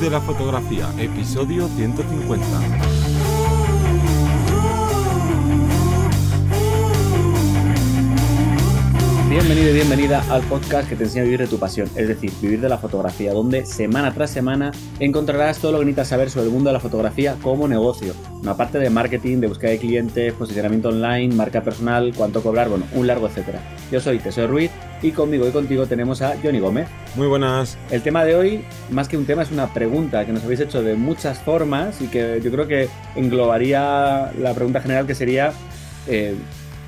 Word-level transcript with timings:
de 0.00 0.10
la 0.10 0.20
fotografía, 0.20 0.92
episodio 0.98 1.68
150. 1.68 2.95
Bienvenido 9.28 9.70
y 9.70 9.72
bienvenida 9.72 10.22
al 10.30 10.40
podcast 10.42 10.88
que 10.88 10.94
te 10.94 11.02
enseña 11.02 11.22
a 11.22 11.24
vivir 11.24 11.40
de 11.40 11.48
tu 11.48 11.58
pasión, 11.58 11.90
es 11.96 12.06
decir, 12.06 12.30
vivir 12.40 12.60
de 12.60 12.68
la 12.68 12.78
fotografía, 12.78 13.32
donde 13.32 13.66
semana 13.66 14.14
tras 14.14 14.30
semana 14.30 14.70
encontrarás 15.00 15.58
todo 15.58 15.72
lo 15.72 15.78
que 15.80 15.86
necesitas 15.86 16.08
saber 16.08 16.30
sobre 16.30 16.46
el 16.46 16.52
mundo 16.52 16.68
de 16.70 16.74
la 16.74 16.80
fotografía 16.80 17.34
como 17.42 17.66
negocio. 17.66 18.14
Una 18.40 18.56
parte 18.56 18.78
de 18.78 18.88
marketing, 18.88 19.38
de 19.38 19.48
búsqueda 19.48 19.72
de 19.72 19.78
clientes, 19.78 20.32
posicionamiento 20.34 20.90
online, 20.90 21.34
marca 21.34 21.60
personal, 21.64 22.12
cuánto 22.16 22.40
cobrar, 22.40 22.68
bueno, 22.68 22.84
un 22.94 23.08
largo 23.08 23.26
etcétera. 23.26 23.58
Yo 23.90 24.00
soy 24.00 24.20
Tesoro 24.20 24.46
Ruiz 24.46 24.70
y 25.02 25.10
conmigo 25.10 25.48
y 25.48 25.50
contigo 25.50 25.86
tenemos 25.86 26.22
a 26.22 26.36
Johnny 26.40 26.60
Gómez. 26.60 26.86
Muy 27.16 27.26
buenas. 27.26 27.76
El 27.90 28.02
tema 28.02 28.24
de 28.24 28.36
hoy, 28.36 28.64
más 28.92 29.08
que 29.08 29.16
un 29.16 29.26
tema, 29.26 29.42
es 29.42 29.50
una 29.50 29.74
pregunta 29.74 30.24
que 30.24 30.32
nos 30.32 30.44
habéis 30.44 30.60
hecho 30.60 30.84
de 30.84 30.94
muchas 30.94 31.40
formas 31.40 32.00
y 32.00 32.06
que 32.06 32.40
yo 32.44 32.52
creo 32.52 32.68
que 32.68 32.88
englobaría 33.16 34.30
la 34.38 34.54
pregunta 34.54 34.80
general 34.80 35.04
que 35.04 35.16
sería 35.16 35.52
eh, 36.06 36.36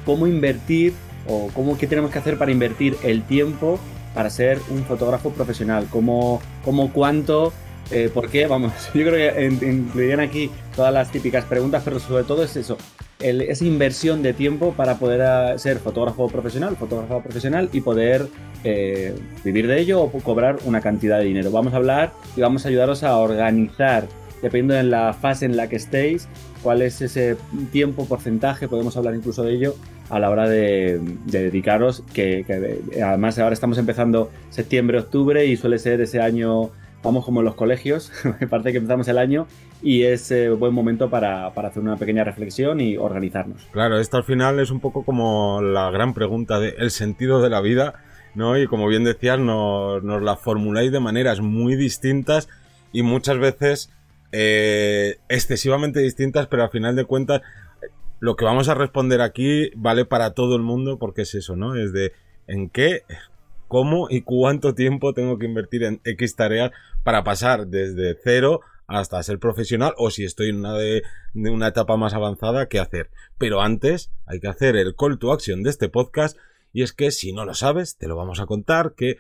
cómo 0.04 0.28
invertir 0.28 0.94
o 1.26 1.48
cómo, 1.54 1.76
qué 1.76 1.86
tenemos 1.86 2.10
que 2.10 2.18
hacer 2.18 2.38
para 2.38 2.52
invertir 2.52 2.96
el 3.02 3.22
tiempo 3.22 3.78
para 4.14 4.30
ser 4.30 4.60
un 4.70 4.84
fotógrafo 4.84 5.30
profesional, 5.30 5.86
cómo, 5.90 6.40
cómo 6.64 6.92
cuánto, 6.92 7.52
eh, 7.90 8.10
por 8.12 8.28
qué, 8.30 8.46
vamos, 8.46 8.72
yo 8.94 9.06
creo 9.06 9.12
que 9.12 9.66
incluirían 9.66 10.20
aquí 10.20 10.50
todas 10.74 10.92
las 10.92 11.10
típicas 11.10 11.44
preguntas, 11.44 11.82
pero 11.84 12.00
sobre 12.00 12.24
todo 12.24 12.42
es 12.42 12.56
eso, 12.56 12.76
esa 13.20 13.64
inversión 13.64 14.22
de 14.22 14.32
tiempo 14.32 14.72
para 14.72 14.98
poder 14.98 15.22
ah, 15.22 15.58
ser 15.58 15.78
fotógrafo 15.78 16.28
profesional, 16.28 16.76
fotógrafo 16.76 17.22
profesional 17.22 17.68
y 17.72 17.80
poder 17.80 18.28
eh, 18.64 19.14
vivir 19.44 19.66
de 19.66 19.80
ello 19.80 20.02
o 20.02 20.10
cobrar 20.10 20.58
una 20.64 20.80
cantidad 20.80 21.18
de 21.18 21.24
dinero. 21.24 21.50
Vamos 21.50 21.72
a 21.72 21.76
hablar 21.76 22.12
y 22.36 22.40
vamos 22.40 22.64
a 22.64 22.68
ayudaros 22.68 23.02
a 23.02 23.16
organizar, 23.16 24.06
dependiendo 24.42 24.74
de 24.74 24.84
la 24.84 25.12
fase 25.12 25.46
en 25.46 25.56
la 25.56 25.68
que 25.68 25.76
estéis, 25.76 26.28
cuál 26.62 26.82
es 26.82 27.00
ese 27.00 27.36
tiempo, 27.72 28.06
porcentaje, 28.06 28.68
podemos 28.68 28.96
hablar 28.96 29.14
incluso 29.14 29.42
de 29.42 29.52
ello 29.54 29.74
a 30.10 30.18
la 30.18 30.30
hora 30.30 30.48
de, 30.48 31.00
dedicaros, 31.26 32.02
que, 32.12 32.44
además 33.04 33.38
ahora 33.38 33.54
estamos 33.54 33.78
empezando 33.78 34.30
septiembre, 34.50 34.98
octubre 34.98 35.44
y 35.46 35.56
suele 35.56 35.78
ser 35.78 36.00
ese 36.00 36.20
año, 36.20 36.70
vamos 37.02 37.24
como 37.24 37.40
en 37.40 37.46
los 37.46 37.54
colegios, 37.54 38.10
me 38.40 38.46
parece 38.46 38.72
que 38.72 38.78
empezamos 38.78 39.08
el 39.08 39.18
año 39.18 39.46
y 39.82 40.04
es 40.04 40.30
eh, 40.30 40.48
buen 40.50 40.72
momento 40.72 41.10
para, 41.10 41.46
hacer 41.48 41.82
una 41.82 41.96
pequeña 41.96 42.24
reflexión 42.24 42.80
y 42.80 42.96
organizarnos. 42.96 43.66
Claro, 43.70 43.98
esto 43.98 44.16
al 44.16 44.24
final 44.24 44.58
es 44.60 44.70
un 44.70 44.80
poco 44.80 45.04
como 45.04 45.60
la 45.62 45.90
gran 45.90 46.14
pregunta 46.14 46.58
de 46.58 46.74
el 46.78 46.90
sentido 46.90 47.40
de 47.42 47.50
la 47.50 47.60
vida, 47.60 47.94
¿no? 48.34 48.58
Y 48.58 48.66
como 48.66 48.88
bien 48.88 49.04
decías, 49.04 49.38
nos, 49.38 50.02
la 50.02 50.36
formuláis 50.36 50.90
de 50.90 51.00
maneras 51.00 51.40
muy 51.40 51.76
distintas 51.76 52.48
y 52.92 53.02
muchas 53.02 53.38
veces 53.38 53.92
eh, 54.32 55.18
excesivamente 55.28 56.00
distintas, 56.00 56.46
pero 56.48 56.64
al 56.64 56.70
final 56.70 56.96
de 56.96 57.04
cuentas 57.04 57.42
lo 58.20 58.36
que 58.36 58.44
vamos 58.44 58.68
a 58.68 58.74
responder 58.74 59.20
aquí 59.20 59.70
vale 59.76 60.04
para 60.04 60.34
todo 60.34 60.56
el 60.56 60.62
mundo 60.62 60.98
porque 60.98 61.22
es 61.22 61.34
eso, 61.34 61.56
¿no? 61.56 61.76
Es 61.76 61.92
de 61.92 62.12
en 62.46 62.68
qué, 62.68 63.02
cómo 63.68 64.08
y 64.10 64.22
cuánto 64.22 64.74
tiempo 64.74 65.14
tengo 65.14 65.38
que 65.38 65.46
invertir 65.46 65.84
en 65.84 66.00
X 66.04 66.34
tareas 66.34 66.72
para 67.04 67.22
pasar 67.22 67.66
desde 67.68 68.16
cero 68.22 68.60
hasta 68.86 69.22
ser 69.22 69.38
profesional 69.38 69.92
o 69.98 70.10
si 70.10 70.24
estoy 70.24 70.48
en 70.48 70.56
una 70.56 70.72
de, 70.74 71.02
una 71.34 71.68
etapa 71.68 71.96
más 71.96 72.14
avanzada, 72.14 72.68
qué 72.68 72.80
hacer. 72.80 73.10
Pero 73.36 73.60
antes 73.60 74.10
hay 74.26 74.40
que 74.40 74.48
hacer 74.48 74.76
el 74.76 74.96
call 74.96 75.18
to 75.18 75.32
action 75.32 75.62
de 75.62 75.70
este 75.70 75.88
podcast 75.88 76.36
y 76.72 76.82
es 76.82 76.92
que 76.92 77.10
si 77.10 77.32
no 77.32 77.44
lo 77.44 77.54
sabes, 77.54 77.96
te 77.98 78.08
lo 78.08 78.16
vamos 78.16 78.40
a 78.40 78.46
contar 78.46 78.94
que 78.94 79.18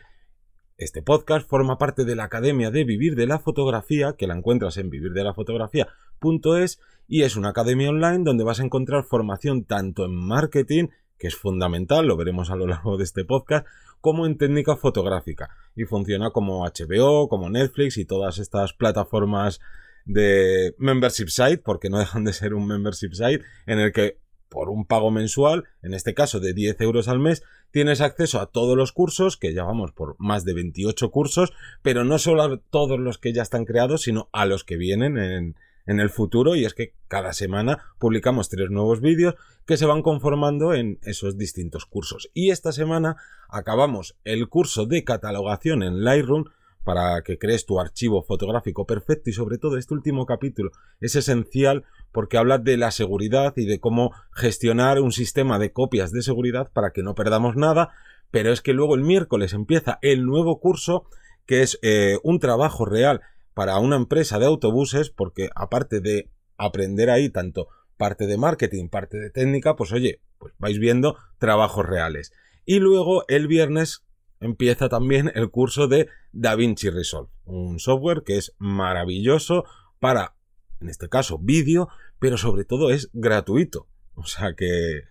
este 0.78 1.02
podcast 1.02 1.46
forma 1.48 1.76
parte 1.76 2.04
de 2.04 2.14
la 2.14 2.24
Academia 2.24 2.70
de 2.70 2.84
Vivir 2.84 3.16
de 3.16 3.26
la 3.26 3.40
Fotografía, 3.40 4.14
que 4.16 4.28
la 4.28 4.36
encuentras 4.36 4.76
en 4.76 4.90
vivirdelafotografía.es 4.90 6.80
y 7.08 7.22
es 7.22 7.34
una 7.34 7.48
academia 7.48 7.90
online 7.90 8.22
donde 8.22 8.44
vas 8.44 8.60
a 8.60 8.64
encontrar 8.64 9.02
formación 9.02 9.64
tanto 9.64 10.04
en 10.04 10.14
marketing, 10.14 10.86
que 11.18 11.26
es 11.26 11.34
fundamental, 11.34 12.06
lo 12.06 12.16
veremos 12.16 12.50
a 12.50 12.56
lo 12.56 12.68
largo 12.68 12.96
de 12.96 13.02
este 13.02 13.24
podcast, 13.24 13.66
como 14.00 14.24
en 14.24 14.38
técnica 14.38 14.76
fotográfica. 14.76 15.50
Y 15.74 15.84
funciona 15.84 16.30
como 16.30 16.64
HBO, 16.64 17.28
como 17.28 17.50
Netflix 17.50 17.98
y 17.98 18.04
todas 18.04 18.38
estas 18.38 18.72
plataformas 18.72 19.60
de 20.04 20.76
membership 20.78 21.26
site, 21.26 21.58
porque 21.58 21.90
no 21.90 21.98
dejan 21.98 22.22
de 22.22 22.32
ser 22.32 22.54
un 22.54 22.68
membership 22.68 23.14
site, 23.14 23.42
en 23.66 23.80
el 23.80 23.92
que 23.92 24.18
por 24.48 24.70
un 24.70 24.84
pago 24.84 25.10
mensual, 25.10 25.64
en 25.82 25.94
este 25.94 26.14
caso 26.14 26.40
de 26.40 26.54
10 26.54 26.80
euros 26.80 27.08
al 27.08 27.18
mes, 27.18 27.42
tienes 27.70 28.00
acceso 28.00 28.40
a 28.40 28.46
todos 28.46 28.76
los 28.76 28.92
cursos, 28.92 29.36
que 29.36 29.52
ya 29.54 29.64
vamos 29.64 29.92
por 29.92 30.16
más 30.18 30.44
de 30.44 30.54
28 30.54 31.10
cursos, 31.10 31.52
pero 31.82 32.04
no 32.04 32.18
solo 32.18 32.42
a 32.42 32.60
todos 32.70 32.98
los 32.98 33.18
que 33.18 33.32
ya 33.32 33.42
están 33.42 33.64
creados, 33.64 34.02
sino 34.02 34.28
a 34.32 34.46
los 34.46 34.64
que 34.64 34.76
vienen 34.76 35.18
en, 35.18 35.56
en 35.88 36.00
el 36.00 36.10
futuro 36.10 36.54
y 36.54 36.64
es 36.64 36.74
que 36.74 36.94
cada 37.08 37.32
semana 37.32 37.78
publicamos 37.98 38.50
tres 38.50 38.70
nuevos 38.70 39.00
vídeos 39.00 39.34
que 39.66 39.78
se 39.78 39.86
van 39.86 40.02
conformando 40.02 40.74
en 40.74 40.98
esos 41.02 41.38
distintos 41.38 41.86
cursos. 41.86 42.30
Y 42.34 42.50
esta 42.50 42.72
semana 42.72 43.16
acabamos 43.48 44.14
el 44.24 44.48
curso 44.48 44.84
de 44.84 45.02
catalogación 45.02 45.82
en 45.82 46.04
Lightroom 46.04 46.44
para 46.84 47.22
que 47.22 47.38
crees 47.38 47.66
tu 47.66 47.80
archivo 47.80 48.22
fotográfico 48.22 48.86
perfecto 48.86 49.30
y 49.30 49.32
sobre 49.32 49.58
todo 49.58 49.76
este 49.76 49.94
último 49.94 50.26
capítulo 50.26 50.70
es 51.00 51.16
esencial 51.16 51.84
porque 52.12 52.38
habla 52.38 52.58
de 52.58 52.76
la 52.76 52.90
seguridad 52.90 53.52
y 53.56 53.66
de 53.66 53.80
cómo 53.80 54.12
gestionar 54.32 55.00
un 55.00 55.12
sistema 55.12 55.58
de 55.58 55.72
copias 55.72 56.12
de 56.12 56.22
seguridad 56.22 56.70
para 56.72 56.92
que 56.92 57.02
no 57.02 57.14
perdamos 57.14 57.56
nada, 57.56 57.90
pero 58.30 58.52
es 58.52 58.62
que 58.62 58.72
luego 58.72 58.94
el 58.94 59.02
miércoles 59.02 59.52
empieza 59.52 59.98
el 60.02 60.24
nuevo 60.24 60.60
curso 60.60 61.04
que 61.46 61.62
es 61.62 61.78
eh, 61.82 62.18
un 62.22 62.38
trabajo 62.38 62.84
real 62.84 63.20
para 63.54 63.78
una 63.78 63.96
empresa 63.96 64.38
de 64.38 64.46
autobuses 64.46 65.10
porque 65.10 65.50
aparte 65.54 66.00
de 66.00 66.30
aprender 66.56 67.10
ahí 67.10 67.30
tanto 67.30 67.68
parte 67.98 68.26
de 68.26 68.38
marketing, 68.38 68.88
parte 68.88 69.18
de 69.18 69.30
técnica, 69.30 69.76
pues 69.76 69.92
oye, 69.92 70.20
pues 70.38 70.54
vais 70.58 70.78
viendo 70.78 71.16
trabajos 71.38 71.84
reales. 71.84 72.32
Y 72.64 72.78
luego 72.78 73.24
el 73.28 73.46
viernes 73.46 74.04
empieza 74.40 74.88
también 74.88 75.30
el 75.34 75.50
curso 75.50 75.88
de 75.88 76.08
DaVinci 76.40 76.90
Resolve, 76.90 77.30
un 77.44 77.78
software 77.78 78.22
que 78.24 78.38
es 78.38 78.54
maravilloso 78.58 79.64
para, 79.98 80.34
en 80.80 80.88
este 80.88 81.08
caso, 81.08 81.38
vídeo, 81.38 81.88
pero 82.18 82.36
sobre 82.36 82.64
todo 82.64 82.90
es 82.90 83.10
gratuito. 83.12 83.88
O 84.14 84.24
sea 84.24 84.54
que, 84.54 85.02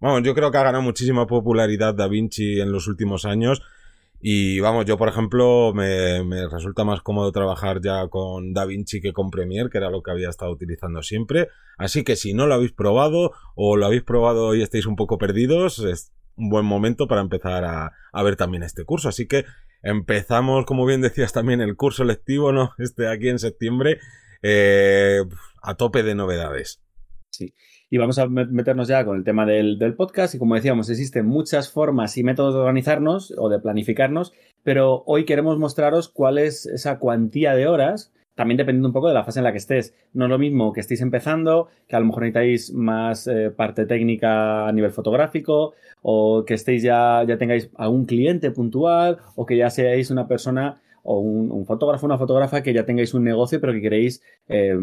vamos, 0.00 0.22
yo 0.22 0.34
creo 0.34 0.50
que 0.50 0.58
ha 0.58 0.64
ganado 0.64 0.82
muchísima 0.82 1.26
popularidad 1.26 1.94
DaVinci 1.94 2.60
en 2.60 2.72
los 2.72 2.86
últimos 2.86 3.24
años 3.24 3.62
y 4.24 4.60
vamos, 4.60 4.84
yo 4.84 4.96
por 4.96 5.08
ejemplo 5.08 5.72
me, 5.74 6.46
resulta 6.48 6.84
más 6.84 7.02
cómodo 7.02 7.32
trabajar 7.32 7.80
ya 7.82 8.06
con 8.06 8.54
DaVinci 8.54 9.00
que 9.00 9.12
con 9.12 9.32
Premiere, 9.32 9.68
que 9.68 9.78
era 9.78 9.90
lo 9.90 10.00
que 10.00 10.12
había 10.12 10.28
estado 10.28 10.52
utilizando 10.52 11.02
siempre. 11.02 11.48
Así 11.76 12.04
que 12.04 12.14
si 12.14 12.32
no 12.32 12.46
lo 12.46 12.54
habéis 12.54 12.70
probado 12.70 13.32
o 13.56 13.76
lo 13.76 13.84
habéis 13.84 14.04
probado 14.04 14.54
y 14.54 14.62
estáis 14.62 14.86
un 14.86 14.94
poco 14.94 15.18
perdidos, 15.18 15.80
es 15.80 16.12
un 16.36 16.50
buen 16.50 16.64
momento 16.64 17.08
para 17.08 17.20
empezar 17.20 17.64
a, 17.64 18.22
ver 18.22 18.36
también 18.36 18.62
este 18.62 18.84
curso. 18.84 19.08
Así 19.08 19.26
que 19.26 19.44
empezamos, 19.82 20.64
como 20.64 20.86
bien 20.86 21.00
decías 21.00 21.32
también, 21.32 21.60
el 21.60 21.76
curso 21.76 22.04
lectivo, 22.04 22.52
¿no? 22.52 22.70
Este 22.78 23.08
aquí 23.08 23.28
en 23.28 23.38
septiembre, 23.38 23.98
eh, 24.42 25.20
a 25.62 25.74
tope 25.74 26.02
de 26.02 26.14
novedades. 26.14 26.82
Sí. 27.30 27.54
Y 27.90 27.98
vamos 27.98 28.18
a 28.18 28.26
meternos 28.26 28.88
ya 28.88 29.04
con 29.04 29.18
el 29.18 29.24
tema 29.24 29.44
del, 29.44 29.78
podcast. 29.96 30.34
Y 30.34 30.38
como 30.38 30.54
decíamos, 30.54 30.88
existen 30.88 31.26
muchas 31.26 31.70
formas 31.70 32.16
y 32.16 32.24
métodos 32.24 32.54
de 32.54 32.60
organizarnos 32.60 33.34
o 33.36 33.50
de 33.50 33.58
planificarnos, 33.58 34.32
pero 34.62 35.02
hoy 35.04 35.26
queremos 35.26 35.58
mostraros 35.58 36.08
cuál 36.08 36.38
es 36.38 36.64
esa 36.64 36.98
cuantía 36.98 37.54
de 37.54 37.66
horas 37.66 38.10
también 38.34 38.56
dependiendo 38.56 38.88
un 38.88 38.92
poco 38.92 39.08
de 39.08 39.14
la 39.14 39.24
fase 39.24 39.40
en 39.40 39.44
la 39.44 39.52
que 39.52 39.58
estés. 39.58 39.94
No 40.12 40.24
es 40.24 40.30
lo 40.30 40.38
mismo 40.38 40.72
que 40.72 40.80
estéis 40.80 41.00
empezando, 41.00 41.68
que 41.88 41.96
a 41.96 42.00
lo 42.00 42.06
mejor 42.06 42.22
necesitáis 42.22 42.72
más 42.72 43.26
eh, 43.26 43.50
parte 43.50 43.86
técnica 43.86 44.66
a 44.68 44.72
nivel 44.72 44.92
fotográfico, 44.92 45.74
o 46.02 46.44
que 46.44 46.54
estéis 46.54 46.82
ya, 46.82 47.24
ya 47.26 47.38
tengáis 47.38 47.70
algún 47.76 48.06
cliente 48.06 48.50
puntual, 48.50 49.18
o 49.36 49.46
que 49.46 49.56
ya 49.56 49.70
seáis 49.70 50.10
una 50.10 50.26
persona 50.26 50.80
o 51.04 51.18
un, 51.18 51.66
fotógrafo, 51.66 52.06
una 52.06 52.18
fotógrafa 52.18 52.62
que 52.62 52.72
ya 52.72 52.84
tengáis 52.84 53.14
un 53.14 53.24
negocio, 53.24 53.60
pero 53.60 53.72
que 53.72 53.80
queréis 53.80 54.22
eh, 54.48 54.76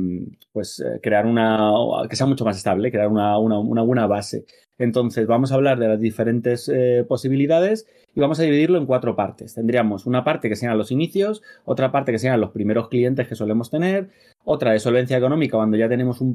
pues 0.51 0.80
eh, 0.80 1.00
crear 1.01 1.25
una 1.25 1.72
que 2.10 2.16
sea 2.16 2.28
mucho 2.28 2.46
más 2.46 2.57
estable, 2.57 2.92
crear 2.92 3.07
una, 3.07 3.38
buena 3.38 4.07
base. 4.07 4.46
Entonces, 4.80 5.28
vamos 5.28 5.52
a 5.52 5.56
hablar 5.56 5.78
de 5.78 5.88
las 5.88 6.00
diferentes 6.00 6.68
eh, 6.70 7.06
posibilidades 7.08 7.88
y 8.16 8.20
vamos 8.20 8.40
a 8.40 8.44
dividirlo 8.44 8.80
en 8.80 8.88
cuatro 8.88 9.16
partes. 9.16 9.54
Tendríamos 9.54 10.08
una 10.08 10.24
parte 10.24 10.50
que 10.50 10.56
sean 10.56 10.78
los 10.78 10.92
inicios, 10.92 11.44
otra 11.66 11.92
parte 11.92 12.12
que 12.12 12.20
sean 12.20 12.42
los 12.42 12.50
primeros 12.50 12.90
clientes 12.90 13.28
que 13.28 13.36
solemos 13.36 13.70
tener, 13.70 14.10
otra 14.44 14.72
de 14.72 14.80
solvencia 14.80 15.18
económica 15.18 15.58
cuando 15.58 15.78
ya 15.78 15.88
tenemos 15.88 16.22
un, 16.22 16.34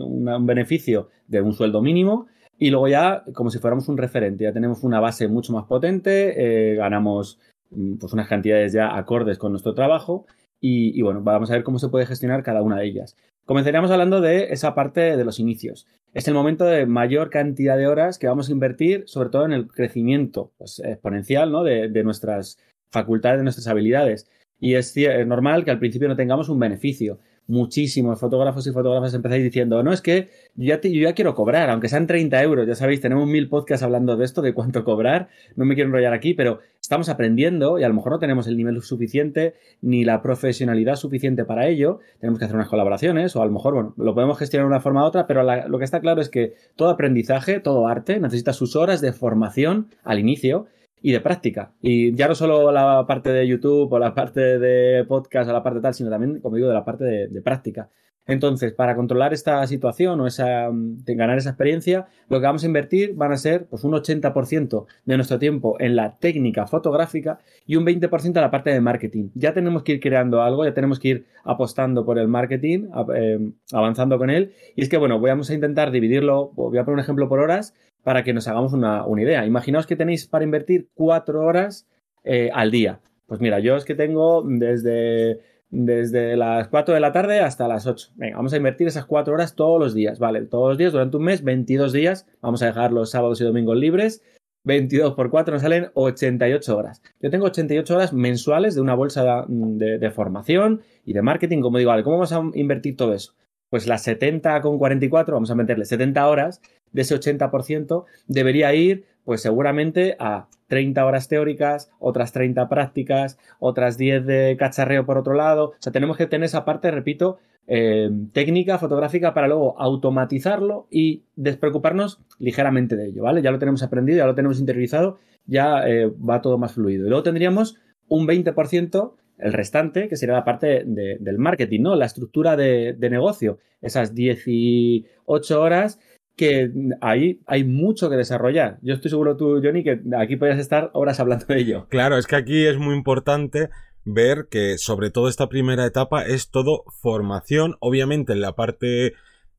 un 0.00 0.46
beneficio 0.46 1.08
de 1.26 1.40
un 1.40 1.52
sueldo 1.52 1.82
mínimo. 1.82 2.28
Y 2.58 2.70
luego 2.70 2.88
ya, 2.88 3.24
como 3.32 3.50
si 3.50 3.58
fuéramos 3.58 3.88
un 3.88 3.96
referente, 3.96 4.44
ya 4.44 4.52
tenemos 4.52 4.84
una 4.84 5.00
base 5.00 5.26
mucho 5.28 5.52
más 5.54 5.64
potente, 5.64 6.74
ganamos 6.76 7.38
Mm, 7.70 7.96
pues 7.98 8.12
unas 8.12 8.28
cantidades 8.28 8.72
ya 8.72 8.96
acordes 8.96 9.38
con 9.38 9.52
nuestro 9.52 9.74
trabajo 9.74 10.26
y, 10.62 11.00
bueno, 11.00 11.22
vamos 11.22 11.50
a 11.50 11.54
ver 11.54 11.62
cómo 11.62 11.78
se 11.78 11.88
puede 11.88 12.04
gestionar 12.06 12.42
cada 12.42 12.62
una 12.62 12.76
de 12.78 12.86
ellas. 12.86 13.16
Comenzaríamos 13.44 13.90
hablando 13.90 14.20
de 14.20 14.52
esa 14.52 14.74
parte 14.74 15.16
de 15.16 15.24
los 15.24 15.40
inicios. 15.40 15.86
Es 16.12 16.26
el 16.28 16.34
momento 16.34 16.64
de 16.64 16.86
mayor 16.86 17.30
cantidad 17.30 17.76
de 17.76 17.86
horas 17.86 18.18
que 18.18 18.26
vamos 18.26 18.48
a 18.48 18.52
invertir, 18.52 19.04
sobre 19.06 19.30
todo 19.30 19.44
en 19.44 19.52
el 19.52 19.68
crecimiento 19.68 20.52
pues, 20.58 20.80
exponencial 20.80 21.52
¿no? 21.52 21.62
de, 21.62 22.04
nuestras 22.04 22.58
facultades, 22.90 23.38
de 23.38 23.44
nuestras 23.44 23.68
habilidades. 23.68 24.28
Y 24.58 24.74
es, 24.74 24.94
normal 25.26 25.64
que 25.64 25.70
al 25.70 25.78
principio 25.78 26.08
no 26.08 26.16
tengamos 26.16 26.48
un 26.48 26.58
beneficio 26.58 27.20
muchísimos 27.50 28.18
fotógrafos 28.18 28.66
y 28.66 28.70
fotógrafas 28.70 29.12
empezáis 29.12 29.42
diciendo, 29.42 29.82
no, 29.82 29.92
es 29.92 30.00
que 30.00 30.28
yo 30.54 30.76
ya, 30.80 31.12
quiero 31.14 31.34
cobrar, 31.34 31.68
aunque 31.68 31.88
sean 31.88 32.06
30 32.06 32.42
euros, 32.42 32.66
ya 32.66 32.76
sabéis, 32.76 33.00
tenemos 33.00 33.26
mil 33.26 33.48
podcasts 33.48 33.82
hablando 33.82 34.16
de 34.16 34.24
esto, 34.24 34.40
de 34.40 34.54
cuánto 34.54 34.84
cobrar, 34.84 35.28
no 35.56 35.64
me 35.64 35.74
quiero 35.74 35.88
enrollar 35.88 36.14
aquí, 36.14 36.32
pero 36.32 36.60
estamos 36.80 37.08
aprendiendo 37.08 37.78
y 37.78 37.82
a 37.82 37.88
lo 37.88 37.94
mejor 37.94 38.12
no 38.12 38.18
tenemos 38.20 38.46
el 38.46 38.56
nivel 38.56 38.80
suficiente 38.82 39.54
ni 39.82 40.04
la 40.04 40.22
profesionalidad 40.22 40.94
suficiente 40.94 41.44
para 41.44 41.66
ello, 41.66 41.98
tenemos 42.20 42.38
que 42.38 42.44
hacer 42.44 42.56
unas 42.56 42.68
colaboraciones 42.68 43.34
o 43.34 43.42
a 43.42 43.46
lo 43.46 43.52
mejor, 43.52 43.74
bueno, 43.74 43.94
lo 43.96 44.14
podemos 44.14 44.38
gestionar 44.38 44.66
de 44.66 44.74
una 44.74 44.80
forma 44.80 45.02
u 45.02 45.06
otra, 45.06 45.26
pero 45.26 45.42
lo 45.42 45.78
que 45.78 45.84
está 45.84 46.00
claro 46.00 46.20
es 46.20 46.28
que 46.28 46.54
todo 46.76 46.88
aprendizaje, 46.88 47.58
todo 47.58 47.88
arte, 47.88 48.20
necesita 48.20 48.52
sus 48.52 48.76
horas 48.76 49.00
de 49.00 49.12
formación 49.12 49.88
al 50.04 50.20
inicio 50.20 50.66
y 51.02 51.12
de 51.12 51.20
práctica. 51.20 51.72
Y 51.80 52.14
ya 52.14 52.28
no 52.28 52.34
solo 52.34 52.70
la 52.72 53.06
parte 53.06 53.30
de 53.30 53.46
YouTube 53.46 53.92
o 53.92 53.98
la 53.98 54.14
parte 54.14 54.58
de 54.58 55.04
podcast 55.04 55.48
o 55.48 55.52
la 55.52 55.62
parte 55.62 55.80
tal, 55.80 55.94
sino 55.94 56.10
también, 56.10 56.40
como 56.40 56.56
digo, 56.56 56.68
de 56.68 56.74
la 56.74 56.84
parte 56.84 57.04
de, 57.04 57.42
práctica. 57.42 57.90
Entonces, 58.26 58.72
para 58.72 58.94
controlar 58.94 59.32
esta 59.32 59.66
situación 59.66 60.20
o 60.20 60.26
esa, 60.26 60.70
mm, 60.70 61.04
ganar 61.06 61.38
esa 61.38 61.50
experiencia, 61.50 62.06
lo 62.28 62.38
que 62.38 62.46
vamos 62.46 62.62
a 62.62 62.66
invertir 62.66 63.14
van 63.14 63.32
a 63.32 63.36
ser 63.36 63.66
pues, 63.66 63.82
un 63.82 63.92
80% 63.94 64.86
de 65.04 65.16
nuestro 65.16 65.38
tiempo 65.38 65.76
en 65.80 65.96
la 65.96 66.18
técnica 66.18 66.66
fotográfica 66.66 67.40
y 67.66 67.76
un 67.76 67.84
20% 67.84 68.38
en 68.38 68.42
la 68.42 68.50
parte 68.50 68.70
de 68.70 68.80
marketing. 68.80 69.30
Ya 69.34 69.52
tenemos 69.52 69.82
que 69.82 69.92
ir 69.92 70.00
creando 70.00 70.42
algo, 70.42 70.64
ya 70.64 70.74
tenemos 70.74 71.00
que 71.00 71.08
ir 71.08 71.26
apostando 71.44 72.04
por 72.04 72.18
el 72.18 72.28
marketing, 72.28 72.88
eh, 73.16 73.52
avanzando 73.72 74.18
con 74.18 74.30
él. 74.30 74.52
Y 74.76 74.82
es 74.82 74.88
que, 74.88 74.98
bueno, 74.98 75.18
vamos 75.18 75.50
a 75.50 75.54
intentar 75.54 75.90
dividirlo, 75.90 76.52
voy 76.54 76.78
a 76.78 76.84
poner 76.84 76.94
un 76.94 77.00
ejemplo 77.00 77.28
por 77.28 77.40
horas, 77.40 77.74
para 78.02 78.22
que 78.24 78.32
nos 78.32 78.48
hagamos 78.48 78.72
una, 78.72 79.04
idea. 79.18 79.46
Imaginaos 79.46 79.86
que 79.86 79.96
tenéis 79.96 80.26
para 80.26 80.44
invertir 80.44 80.88
cuatro 80.94 81.42
horas 81.42 81.86
eh, 82.24 82.50
al 82.52 82.70
día. 82.70 83.00
Pues 83.26 83.40
mira, 83.40 83.60
yo 83.60 83.76
es 83.76 83.84
que 83.84 83.94
tengo 83.94 84.42
desde, 84.44 85.40
desde 85.70 86.36
las 86.36 86.68
4 86.68 86.94
de 86.94 87.00
la 87.00 87.12
tarde 87.12 87.40
hasta 87.40 87.68
las 87.68 87.86
8. 87.86 88.12
Venga, 88.16 88.36
vamos 88.36 88.52
a 88.52 88.56
invertir 88.56 88.88
esas 88.88 89.06
cuatro 89.06 89.34
horas 89.34 89.54
todos 89.54 89.78
los 89.78 89.94
días, 89.94 90.18
¿vale? 90.18 90.42
Todos 90.42 90.70
los 90.70 90.78
días 90.78 90.92
durante 90.92 91.16
un 91.16 91.24
mes, 91.24 91.44
22 91.44 91.92
días. 91.92 92.26
Vamos 92.40 92.62
a 92.62 92.66
dejar 92.66 92.92
los 92.92 93.10
sábados 93.10 93.40
y 93.40 93.44
domingos 93.44 93.76
libres. 93.76 94.22
22 94.64 95.14
por 95.14 95.30
4 95.30 95.54
nos 95.54 95.62
salen 95.62 95.90
88 95.94 96.76
horas. 96.76 97.02
Yo 97.20 97.30
tengo 97.30 97.46
88 97.46 97.94
horas 97.94 98.12
mensuales 98.12 98.74
de 98.74 98.80
una 98.80 98.94
bolsa 98.94 99.46
de, 99.48 99.98
de, 99.98 100.10
formación 100.10 100.82
y 101.04 101.14
de 101.14 101.22
marketing. 101.22 101.62
Como 101.62 101.78
digo, 101.78 101.90
vale, 101.90 102.02
¿cómo 102.02 102.16
vamos 102.16 102.32
a 102.32 102.42
invertir 102.54 102.96
todo 102.96 103.14
eso? 103.14 103.34
Pues 103.70 103.86
las 103.86 104.02
70 104.02 104.60
con 104.60 104.78
44, 104.78 105.32
vamos 105.32 105.50
a 105.50 105.54
meterle 105.54 105.84
70 105.84 106.28
horas 106.28 106.60
de 106.92 107.02
ese 107.02 107.14
80% 107.14 108.04
debería 108.26 108.74
ir, 108.74 109.04
pues 109.24 109.42
seguramente 109.42 110.16
a 110.18 110.48
30 110.68 111.04
horas 111.04 111.28
teóricas, 111.28 111.90
otras 111.98 112.32
30 112.32 112.68
prácticas, 112.68 113.38
otras 113.58 113.98
10 113.98 114.24
de 114.24 114.56
cacharreo 114.58 115.04
por 115.04 115.18
otro 115.18 115.34
lado. 115.34 115.70
O 115.70 115.74
sea, 115.78 115.92
tenemos 115.92 116.16
que 116.16 116.26
tener 116.26 116.46
esa 116.46 116.64
parte, 116.64 116.90
repito, 116.90 117.38
eh, 117.66 118.10
técnica 118.32 118.78
fotográfica 118.78 119.34
para 119.34 119.46
luego 119.48 119.78
automatizarlo 119.80 120.86
y 120.90 121.22
despreocuparnos 121.36 122.20
ligeramente 122.38 122.96
de 122.96 123.08
ello, 123.08 123.24
¿vale? 123.24 123.42
Ya 123.42 123.50
lo 123.50 123.58
tenemos 123.58 123.82
aprendido, 123.82 124.18
ya 124.18 124.26
lo 124.26 124.34
tenemos 124.34 124.58
interiorizado, 124.58 125.18
ya 125.46 125.86
eh, 125.86 126.06
va 126.08 126.40
todo 126.40 126.58
más 126.58 126.72
fluido. 126.72 127.06
Y 127.06 127.08
luego 127.08 127.22
tendríamos 127.22 127.76
un 128.08 128.26
20% 128.26 129.12
el 129.38 129.52
restante, 129.52 130.08
que 130.08 130.16
sería 130.16 130.34
la 130.34 130.44
parte 130.44 130.84
del 130.84 131.38
marketing, 131.38 131.80
¿no? 131.82 131.96
La 131.96 132.06
estructura 132.06 132.56
de, 132.56 132.92
de, 132.92 133.10
negocio. 133.10 133.58
Esas 133.80 134.14
18 134.14 135.60
horas 135.60 135.98
que 136.40 136.72
ahí 137.02 137.42
hay 137.46 137.64
mucho 137.64 138.08
que 138.08 138.16
desarrollar. 138.16 138.78
Yo 138.80 138.94
estoy 138.94 139.10
seguro 139.10 139.36
tú, 139.36 139.60
Johnny, 139.62 139.84
que 139.84 140.00
aquí 140.18 140.36
podrías 140.36 140.58
estar 140.58 140.90
horas 140.94 141.20
hablando 141.20 141.44
de 141.44 141.58
ello. 141.60 141.86
Claro, 141.90 142.16
es 142.16 142.26
que 142.26 142.34
aquí 142.34 142.64
es 142.64 142.78
muy 142.78 142.94
importante 142.94 143.68
ver 144.06 144.48
que 144.50 144.78
sobre 144.78 145.10
todo 145.10 145.28
esta 145.28 145.50
primera 145.50 145.84
etapa 145.84 146.22
es 146.22 146.48
todo 146.48 146.84
formación, 147.02 147.76
obviamente 147.80 148.32
en 148.32 148.40
la 148.40 148.54
parte 148.54 149.12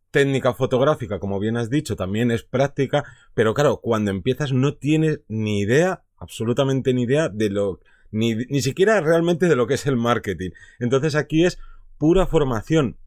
técnica 0.09 0.55
fotográfica, 0.55 1.19
como 1.19 1.39
bien 1.39 1.55
has 1.55 1.69
dicho, 1.69 1.95
también 1.95 2.31
es 2.31 2.41
práctica, 2.41 3.03
pero 3.35 3.53
claro, 3.53 3.79
cuando 3.79 4.09
empiezas 4.09 4.51
no 4.51 4.73
tienes 4.73 5.19
ni 5.27 5.59
idea, 5.59 6.01
absolutamente 6.17 6.95
ni 6.95 7.03
idea 7.03 7.29
de 7.29 7.51
lo, 7.51 7.79
ni, 8.09 8.33
ni 8.33 8.63
siquiera 8.63 8.99
realmente 9.01 9.47
de 9.47 9.55
lo 9.55 9.67
que 9.67 9.75
es 9.75 9.85
el 9.85 9.97
marketing. 9.97 10.49
Entonces 10.79 11.13
aquí 11.13 11.45
es 11.45 11.59
pura 11.99 12.25
formación, 12.25 12.97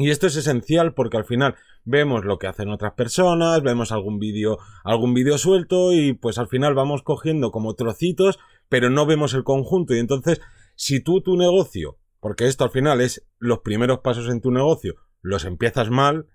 y 0.00 0.10
esto 0.10 0.26
es 0.26 0.36
esencial 0.36 0.94
porque 0.94 1.16
al 1.16 1.24
final 1.24 1.54
vemos 1.84 2.24
lo 2.24 2.38
que 2.38 2.46
hacen 2.46 2.68
otras 2.70 2.92
personas, 2.94 3.62
vemos 3.62 3.92
algún 3.92 4.18
vídeo, 4.18 4.58
algún 4.84 5.14
vídeo 5.14 5.38
suelto 5.38 5.92
y 5.92 6.12
pues 6.14 6.38
al 6.38 6.48
final 6.48 6.74
vamos 6.74 7.02
cogiendo 7.02 7.50
como 7.50 7.74
trocitos, 7.74 8.38
pero 8.68 8.90
no 8.90 9.06
vemos 9.06 9.34
el 9.34 9.44
conjunto. 9.44 9.94
Y 9.94 9.98
entonces, 9.98 10.40
si 10.74 11.00
tú 11.00 11.20
tu 11.20 11.36
negocio, 11.36 11.98
porque 12.20 12.46
esto 12.46 12.64
al 12.64 12.70
final 12.70 13.00
es 13.00 13.26
los 13.38 13.60
primeros 13.60 14.00
pasos 14.00 14.28
en 14.30 14.40
tu 14.40 14.50
negocio, 14.50 14.94
los 15.22 15.44
empiezas 15.44 15.90
mal, 15.90 16.26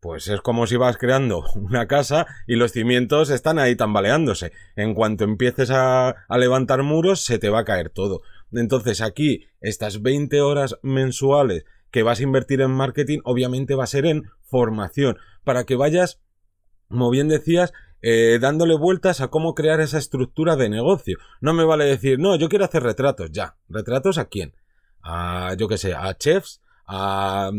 pues 0.00 0.28
es 0.28 0.40
como 0.40 0.66
si 0.66 0.76
vas 0.76 0.96
creando 0.96 1.42
una 1.56 1.86
casa 1.88 2.26
y 2.46 2.56
los 2.56 2.72
cimientos 2.72 3.30
están 3.30 3.58
ahí 3.58 3.76
tambaleándose. 3.76 4.52
En 4.76 4.94
cuanto 4.94 5.24
empieces 5.24 5.70
a, 5.70 6.10
a, 6.10 6.38
levantar 6.38 6.82
muros, 6.82 7.20
se 7.20 7.38
te 7.38 7.48
va 7.48 7.60
a 7.60 7.64
caer 7.64 7.90
todo. 7.90 8.20
Entonces 8.52 9.00
aquí, 9.00 9.46
estas 9.60 10.02
20 10.02 10.40
horas 10.40 10.78
mensuales 10.82 11.64
que 11.90 12.02
vas 12.02 12.20
a 12.20 12.22
invertir 12.22 12.60
en 12.60 12.70
marketing, 12.70 13.20
obviamente 13.24 13.74
va 13.74 13.84
a 13.84 13.88
ser 13.88 14.06
en 14.06 14.24
formación, 14.44 15.18
para 15.44 15.64
que 15.64 15.76
vayas, 15.76 16.20
como 16.88 17.10
bien 17.10 17.28
decías, 17.28 17.72
eh, 18.00 18.38
dándole 18.40 18.76
vueltas 18.76 19.20
a 19.20 19.28
cómo 19.28 19.54
crear 19.54 19.80
esa 19.80 19.98
estructura 19.98 20.56
de 20.56 20.68
negocio. 20.68 21.18
No 21.40 21.52
me 21.52 21.64
vale 21.64 21.84
decir, 21.84 22.18
no, 22.18 22.36
yo 22.36 22.48
quiero 22.48 22.64
hacer 22.64 22.82
retratos, 22.82 23.30
ya. 23.32 23.56
¿Retratos 23.68 24.18
a 24.18 24.26
quién? 24.26 24.54
A, 25.02 25.54
yo 25.58 25.68
qué 25.68 25.78
sé, 25.78 25.94
a 25.94 26.16
chefs, 26.16 26.60
a, 26.86 27.50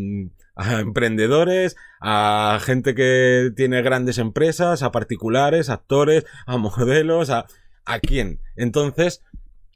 a 0.55 0.79
emprendedores, 0.79 1.75
a 2.01 2.59
gente 2.61 2.95
que 2.95 3.51
tiene 3.55 3.81
grandes 3.81 4.17
empresas, 4.17 4.81
a 4.81 4.91
particulares, 4.91 5.69
actores, 5.69 6.25
a 6.45 6.57
modelos, 6.57 7.29
a, 7.29 7.45
a 7.85 7.99
quién. 7.99 8.39
Entonces, 8.55 9.23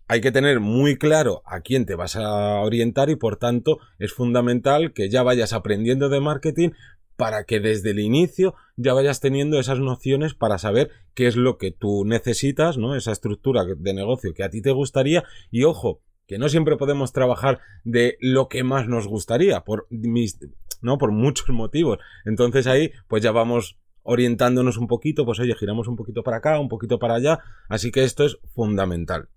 hay 0.07 0.21
que 0.21 0.31
tener 0.31 0.59
muy 0.59 0.97
claro 0.97 1.41
a 1.45 1.61
quién 1.61 1.85
te 1.85 1.95
vas 1.95 2.15
a 2.15 2.59
orientar 2.61 3.09
y 3.09 3.15
por 3.15 3.37
tanto 3.37 3.79
es 3.99 4.13
fundamental 4.13 4.93
que 4.93 5.09
ya 5.09 5.23
vayas 5.23 5.53
aprendiendo 5.53 6.09
de 6.09 6.19
marketing 6.19 6.71
para 7.15 7.43
que 7.43 7.59
desde 7.59 7.91
el 7.91 7.99
inicio 7.99 8.55
ya 8.75 8.93
vayas 8.93 9.19
teniendo 9.19 9.59
esas 9.59 9.79
nociones 9.79 10.33
para 10.33 10.57
saber 10.57 10.89
qué 11.13 11.27
es 11.27 11.35
lo 11.35 11.57
que 11.57 11.71
tú 11.71 12.05
necesitas, 12.05 12.77
¿no? 12.77 12.95
Esa 12.95 13.11
estructura 13.11 13.63
de 13.65 13.93
negocio 13.93 14.33
que 14.33 14.43
a 14.43 14.49
ti 14.49 14.61
te 14.61 14.71
gustaría 14.71 15.23
y 15.51 15.63
ojo, 15.63 16.01
que 16.27 16.37
no 16.37 16.49
siempre 16.49 16.77
podemos 16.77 17.13
trabajar 17.13 17.59
de 17.83 18.17
lo 18.19 18.47
que 18.47 18.63
más 18.63 18.87
nos 18.87 19.07
gustaría 19.07 19.61
por 19.61 19.87
mis, 19.89 20.39
no 20.81 20.97
por 20.97 21.11
muchos 21.11 21.49
motivos. 21.55 21.99
Entonces 22.25 22.67
ahí 22.67 22.91
pues 23.07 23.23
ya 23.23 23.31
vamos 23.31 23.77
orientándonos 24.01 24.77
un 24.77 24.87
poquito, 24.87 25.25
pues 25.25 25.39
oye, 25.39 25.55
giramos 25.55 25.87
un 25.87 25.95
poquito 25.95 26.23
para 26.23 26.37
acá, 26.37 26.59
un 26.59 26.67
poquito 26.67 26.99
para 26.99 27.15
allá, 27.15 27.39
así 27.69 27.91
que 27.91 28.03
esto 28.03 28.25
es 28.25 28.37
fundamental. 28.53 29.29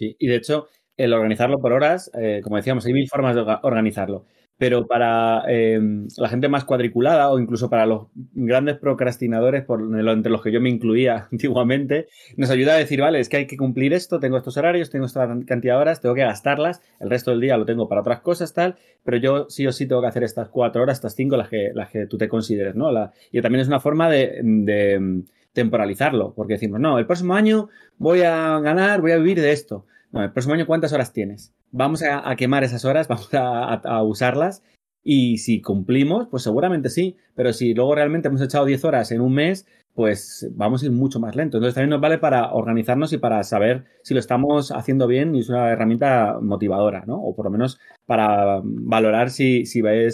Sí, 0.00 0.16
y 0.18 0.28
de 0.28 0.36
hecho, 0.36 0.68
el 0.96 1.12
organizarlo 1.12 1.58
por 1.60 1.74
horas, 1.74 2.10
eh, 2.18 2.40
como 2.42 2.56
decíamos, 2.56 2.86
hay 2.86 2.94
mil 2.94 3.06
formas 3.06 3.36
de 3.36 3.42
organizarlo. 3.62 4.24
Pero 4.56 4.86
para 4.86 5.42
em, 5.46 6.08
la 6.16 6.28
gente 6.30 6.48
más 6.48 6.64
cuadriculada 6.64 7.30
o 7.30 7.38
incluso 7.38 7.68
para 7.68 7.84
los 7.84 8.06
grandes 8.14 8.78
procrastinadores, 8.78 9.62
por, 9.62 9.82
entre 9.82 10.32
los 10.32 10.42
que 10.42 10.52
yo 10.52 10.60
me 10.62 10.70
incluía 10.70 11.28
antiguamente, 11.32 12.08
nos 12.38 12.48
ayuda 12.48 12.72
a 12.74 12.78
decir, 12.78 13.02
vale, 13.02 13.20
es 13.20 13.28
que 13.28 13.36
hay 13.36 13.46
que 13.46 13.58
cumplir 13.58 13.92
esto, 13.92 14.20
tengo 14.20 14.38
estos 14.38 14.56
horarios, 14.56 14.88
tengo 14.88 15.04
esta 15.04 15.26
cantidad 15.46 15.74
de 15.74 15.80
horas, 15.80 16.00
tengo 16.00 16.14
que 16.14 16.22
gastarlas, 16.22 16.80
el 16.98 17.10
resto 17.10 17.30
del 17.30 17.40
día 17.42 17.58
lo 17.58 17.66
tengo 17.66 17.86
para 17.86 18.00
otras 18.00 18.20
cosas, 18.20 18.54
tal, 18.54 18.76
pero 19.04 19.18
yo 19.18 19.50
sí 19.50 19.66
o 19.66 19.72
sí 19.72 19.86
tengo 19.86 20.00
que 20.00 20.08
hacer 20.08 20.24
estas 20.24 20.48
cuatro 20.48 20.82
horas, 20.82 20.96
estas 20.96 21.14
cinco, 21.14 21.36
las 21.36 21.50
que, 21.50 21.72
las 21.74 21.90
que 21.90 22.06
tú 22.06 22.16
te 22.16 22.28
consideres, 22.28 22.74
¿no? 22.74 22.90
La, 22.90 23.12
y 23.32 23.42
también 23.42 23.60
es 23.60 23.68
una 23.68 23.80
forma 23.80 24.08
de, 24.08 24.40
de 24.42 25.24
temporalizarlo, 25.52 26.32
porque 26.34 26.54
decimos, 26.54 26.80
no, 26.80 26.98
el 26.98 27.06
próximo 27.06 27.34
año 27.34 27.68
voy 27.98 28.22
a 28.22 28.58
ganar, 28.60 29.00
voy 29.00 29.12
a 29.12 29.16
vivir 29.16 29.40
de 29.40 29.52
esto. 29.52 29.86
No, 30.12 30.22
el 30.22 30.32
próximo 30.32 30.54
año, 30.54 30.66
¿cuántas 30.66 30.92
horas 30.92 31.12
tienes? 31.12 31.52
Vamos 31.70 32.02
a, 32.02 32.34
quemar 32.36 32.64
esas 32.64 32.84
horas, 32.84 33.08
vamos 33.08 33.28
a, 33.32 34.02
usarlas 34.02 34.62
y 35.02 35.38
si 35.38 35.62
cumplimos, 35.62 36.28
pues 36.30 36.42
seguramente 36.42 36.90
sí, 36.90 37.16
pero 37.34 37.52
si 37.52 37.74
luego 37.74 37.94
realmente 37.94 38.28
hemos 38.28 38.42
echado 38.42 38.64
10 38.64 38.84
horas 38.84 39.12
en 39.12 39.20
un 39.20 39.34
mes, 39.34 39.66
pues 39.94 40.48
vamos 40.52 40.82
a 40.82 40.86
ir 40.86 40.92
mucho 40.92 41.20
más 41.20 41.36
lento. 41.36 41.56
Entonces 41.56 41.74
también 41.74 41.90
nos 41.90 42.00
vale 42.00 42.18
para 42.18 42.52
organizarnos 42.52 43.12
y 43.12 43.18
para 43.18 43.42
saber 43.44 43.84
si 44.02 44.14
lo 44.14 44.20
estamos 44.20 44.72
haciendo 44.72 45.06
bien 45.06 45.34
y 45.34 45.40
es 45.40 45.48
una 45.48 45.70
herramienta 45.70 46.38
motivadora, 46.40 47.04
¿no? 47.06 47.20
O 47.22 47.34
por 47.34 47.46
lo 47.46 47.50
menos 47.50 47.78
para 48.06 48.60
valorar 48.62 49.30
si, 49.30 49.66
si, 49.66 49.82
eh, 49.86 50.10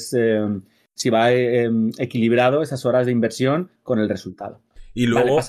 si 0.94 1.10
va 1.10 1.32
eh, 1.32 1.70
equilibrado 1.98 2.62
esas 2.62 2.86
horas 2.86 3.06
de 3.06 3.12
inversión 3.12 3.70
con 3.82 3.98
el 3.98 4.08
resultado. 4.08 4.60
Y 4.96 5.08
luego, 5.08 5.40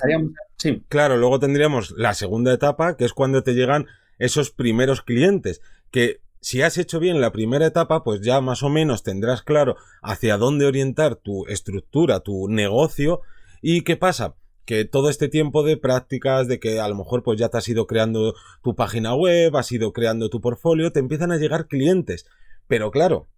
claro, 0.88 1.16
luego 1.16 1.40
tendríamos 1.40 1.92
la 1.92 2.12
segunda 2.12 2.52
etapa, 2.52 2.98
que 2.98 3.06
es 3.06 3.14
cuando 3.14 3.42
te 3.42 3.54
llegan 3.54 3.86
esos 4.18 4.50
primeros 4.50 5.00
clientes, 5.00 5.62
que 5.90 6.20
si 6.42 6.60
has 6.60 6.76
hecho 6.76 7.00
bien 7.00 7.22
la 7.22 7.32
primera 7.32 7.64
etapa, 7.64 8.04
pues 8.04 8.20
ya 8.20 8.42
más 8.42 8.62
o 8.62 8.68
menos 8.68 9.02
tendrás 9.02 9.42
claro 9.42 9.76
hacia 10.02 10.36
dónde 10.36 10.66
orientar 10.66 11.16
tu 11.16 11.46
estructura, 11.46 12.20
tu 12.20 12.46
negocio. 12.48 13.22
¿Y 13.62 13.84
qué 13.84 13.96
pasa? 13.96 14.34
que 14.66 14.84
todo 14.84 15.08
este 15.08 15.28
tiempo 15.28 15.62
de 15.62 15.78
prácticas, 15.78 16.46
de 16.46 16.60
que 16.60 16.78
a 16.78 16.86
lo 16.88 16.94
mejor 16.94 17.22
pues 17.22 17.38
ya 17.38 17.48
te 17.48 17.56
has 17.56 17.66
ido 17.70 17.86
creando 17.86 18.34
tu 18.62 18.76
página 18.76 19.14
web, 19.14 19.56
has 19.56 19.72
ido 19.72 19.94
creando 19.94 20.28
tu 20.28 20.42
portfolio, 20.42 20.92
te 20.92 21.00
empiezan 21.00 21.32
a 21.32 21.38
llegar 21.38 21.68
clientes. 21.68 22.26
Pero 22.66 22.90
claro, 22.90 23.28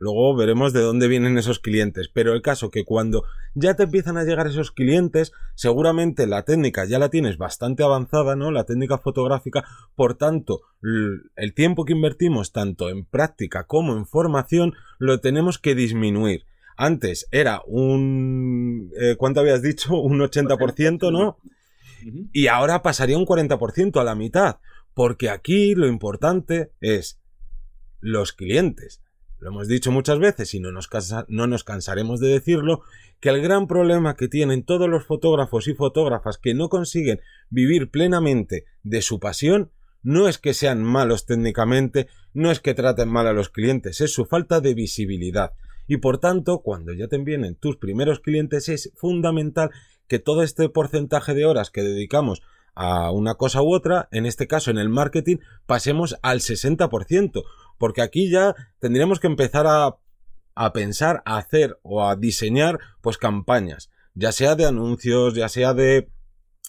luego 0.00 0.34
veremos 0.34 0.72
de 0.72 0.80
dónde 0.80 1.06
vienen 1.06 1.38
esos 1.38 1.60
clientes. 1.60 2.10
Pero 2.12 2.32
el 2.32 2.42
caso 2.42 2.70
que 2.70 2.84
cuando 2.84 3.24
ya 3.54 3.74
te 3.74 3.84
empiezan 3.84 4.16
a 4.16 4.24
llegar 4.24 4.46
esos 4.46 4.72
clientes, 4.72 5.32
seguramente 5.54 6.26
la 6.26 6.44
técnica 6.44 6.86
ya 6.86 6.98
la 6.98 7.10
tienes 7.10 7.36
bastante 7.36 7.84
avanzada, 7.84 8.34
¿no? 8.34 8.50
La 8.50 8.64
técnica 8.64 8.98
fotográfica, 8.98 9.64
por 9.94 10.14
tanto, 10.14 10.62
el 10.82 11.54
tiempo 11.54 11.84
que 11.84 11.92
invertimos 11.92 12.50
tanto 12.50 12.88
en 12.88 13.04
práctica 13.04 13.64
como 13.64 13.96
en 13.96 14.06
formación 14.06 14.74
lo 14.98 15.20
tenemos 15.20 15.58
que 15.58 15.74
disminuir. 15.74 16.46
Antes 16.76 17.28
era 17.30 17.60
un... 17.66 18.90
Eh, 18.98 19.16
¿Cuánto 19.18 19.40
habías 19.40 19.60
dicho? 19.60 19.94
Un 20.00 20.18
80%, 20.18 21.12
¿no? 21.12 21.36
Y 22.32 22.46
ahora 22.46 22.80
pasaría 22.80 23.18
un 23.18 23.26
40% 23.26 24.00
a 24.00 24.04
la 24.04 24.14
mitad. 24.14 24.56
Porque 24.94 25.28
aquí 25.28 25.74
lo 25.74 25.86
importante 25.86 26.72
es 26.80 27.20
los 28.00 28.32
clientes. 28.32 29.02
Lo 29.40 29.48
hemos 29.48 29.68
dicho 29.68 29.90
muchas 29.90 30.18
veces 30.18 30.54
y 30.54 30.60
no 30.60 30.70
nos, 30.70 30.88
no 31.28 31.46
nos 31.46 31.64
cansaremos 31.64 32.20
de 32.20 32.28
decirlo, 32.28 32.82
que 33.20 33.30
el 33.30 33.40
gran 33.40 33.66
problema 33.66 34.14
que 34.14 34.28
tienen 34.28 34.64
todos 34.64 34.88
los 34.88 35.04
fotógrafos 35.06 35.66
y 35.66 35.74
fotógrafas 35.74 36.38
que 36.38 36.54
no 36.54 36.68
consiguen 36.68 37.20
vivir 37.48 37.90
plenamente 37.90 38.66
de 38.82 39.00
su 39.00 39.18
pasión 39.18 39.70
no 40.02 40.28
es 40.28 40.38
que 40.38 40.54
sean 40.54 40.82
malos 40.82 41.26
técnicamente, 41.26 42.08
no 42.32 42.50
es 42.50 42.60
que 42.60 42.74
traten 42.74 43.08
mal 43.08 43.26
a 43.26 43.32
los 43.32 43.48
clientes, 43.48 44.00
es 44.00 44.12
su 44.12 44.24
falta 44.26 44.60
de 44.60 44.74
visibilidad. 44.74 45.52
Y 45.86 45.98
por 45.98 46.18
tanto, 46.18 46.60
cuando 46.60 46.92
ya 46.92 47.08
te 47.08 47.18
vienen 47.18 47.56
tus 47.56 47.76
primeros 47.76 48.20
clientes, 48.20 48.68
es 48.68 48.92
fundamental 48.94 49.70
que 50.06 50.18
todo 50.18 50.42
este 50.42 50.68
porcentaje 50.68 51.34
de 51.34 51.46
horas 51.46 51.70
que 51.70 51.82
dedicamos 51.82 52.42
a 52.74 53.10
una 53.10 53.34
cosa 53.34 53.62
u 53.62 53.74
otra, 53.74 54.08
en 54.12 54.26
este 54.26 54.46
caso 54.46 54.70
en 54.70 54.78
el 54.78 54.88
marketing, 54.88 55.38
pasemos 55.66 56.16
al 56.22 56.40
60%, 56.40 57.42
porque 57.80 58.02
aquí 58.02 58.30
ya 58.30 58.54
tendríamos 58.78 59.18
que 59.18 59.26
empezar 59.26 59.66
a, 59.66 59.96
a 60.54 60.72
pensar, 60.72 61.22
a 61.24 61.38
hacer 61.38 61.80
o 61.82 62.06
a 62.06 62.14
diseñar 62.14 62.78
pues 63.00 63.16
campañas, 63.16 63.90
ya 64.14 64.30
sea 64.30 64.54
de 64.54 64.66
anuncios, 64.66 65.34
ya 65.34 65.48
sea 65.48 65.72
de 65.72 66.08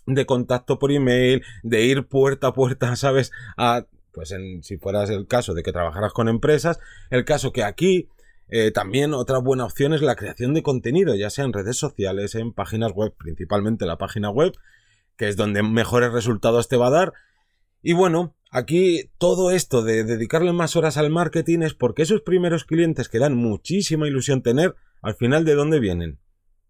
de 0.08 0.26
contacto 0.26 0.80
por 0.80 0.92
email, 0.92 1.44
de 1.64 1.84
ir 1.84 2.08
puerta 2.08 2.48
a 2.48 2.54
puerta, 2.54 2.96
¿sabes? 2.96 3.32
A 3.58 3.86
pues 4.14 4.32
en, 4.32 4.64
si 4.64 4.78
fueras 4.78 5.10
el 5.10 5.28
caso 5.28 5.54
de 5.54 5.64
que 5.64 5.72
trabajaras 5.72 6.14
con 6.14 6.28
empresas, 6.28 6.80
el 7.12 7.24
caso 7.24 7.52
que 7.52 7.64
aquí 7.64 8.10
eh, 8.48 8.72
también 8.72 9.14
otra 9.14 9.38
buena 9.38 9.66
opción 9.66 9.94
es 9.94 10.02
la 10.02 10.16
creación 10.16 10.54
de 10.54 10.64
contenido, 10.64 11.16
ya 11.16 11.30
sea 11.30 11.46
en 11.46 11.54
redes 11.54 11.78
sociales, 11.78 12.36
en 12.36 12.54
páginas 12.54 12.94
web, 12.94 13.14
principalmente 13.18 13.86
la 13.86 13.98
página 13.98 14.30
web, 14.30 14.54
que 15.18 15.28
es 15.28 15.38
donde 15.38 15.62
mejores 15.62 16.12
resultados 16.12 16.68
te 16.68 16.78
va 16.78 16.88
a 16.88 16.92
dar. 16.92 17.14
Y 17.82 17.94
bueno, 17.94 18.36
aquí 18.52 19.10
todo 19.18 19.52
esto 19.52 19.82
de 19.82 20.04
dedicarle 20.04 20.54
más 20.54 20.76
horas 20.76 20.98
al 20.98 21.10
marketing 21.10 21.60
es 21.62 21.74
porque 21.74 22.04
esos 22.04 22.22
primeros 22.22 22.66
clientes 22.66 23.10
que 23.10 23.20
dan 23.20 23.36
muchísima 23.36 24.08
ilusión 24.08 24.44
tener, 24.44 24.76
al 25.02 25.16
final 25.16 25.46
de 25.46 25.56
dónde 25.56 25.80
vienen? 25.80 26.20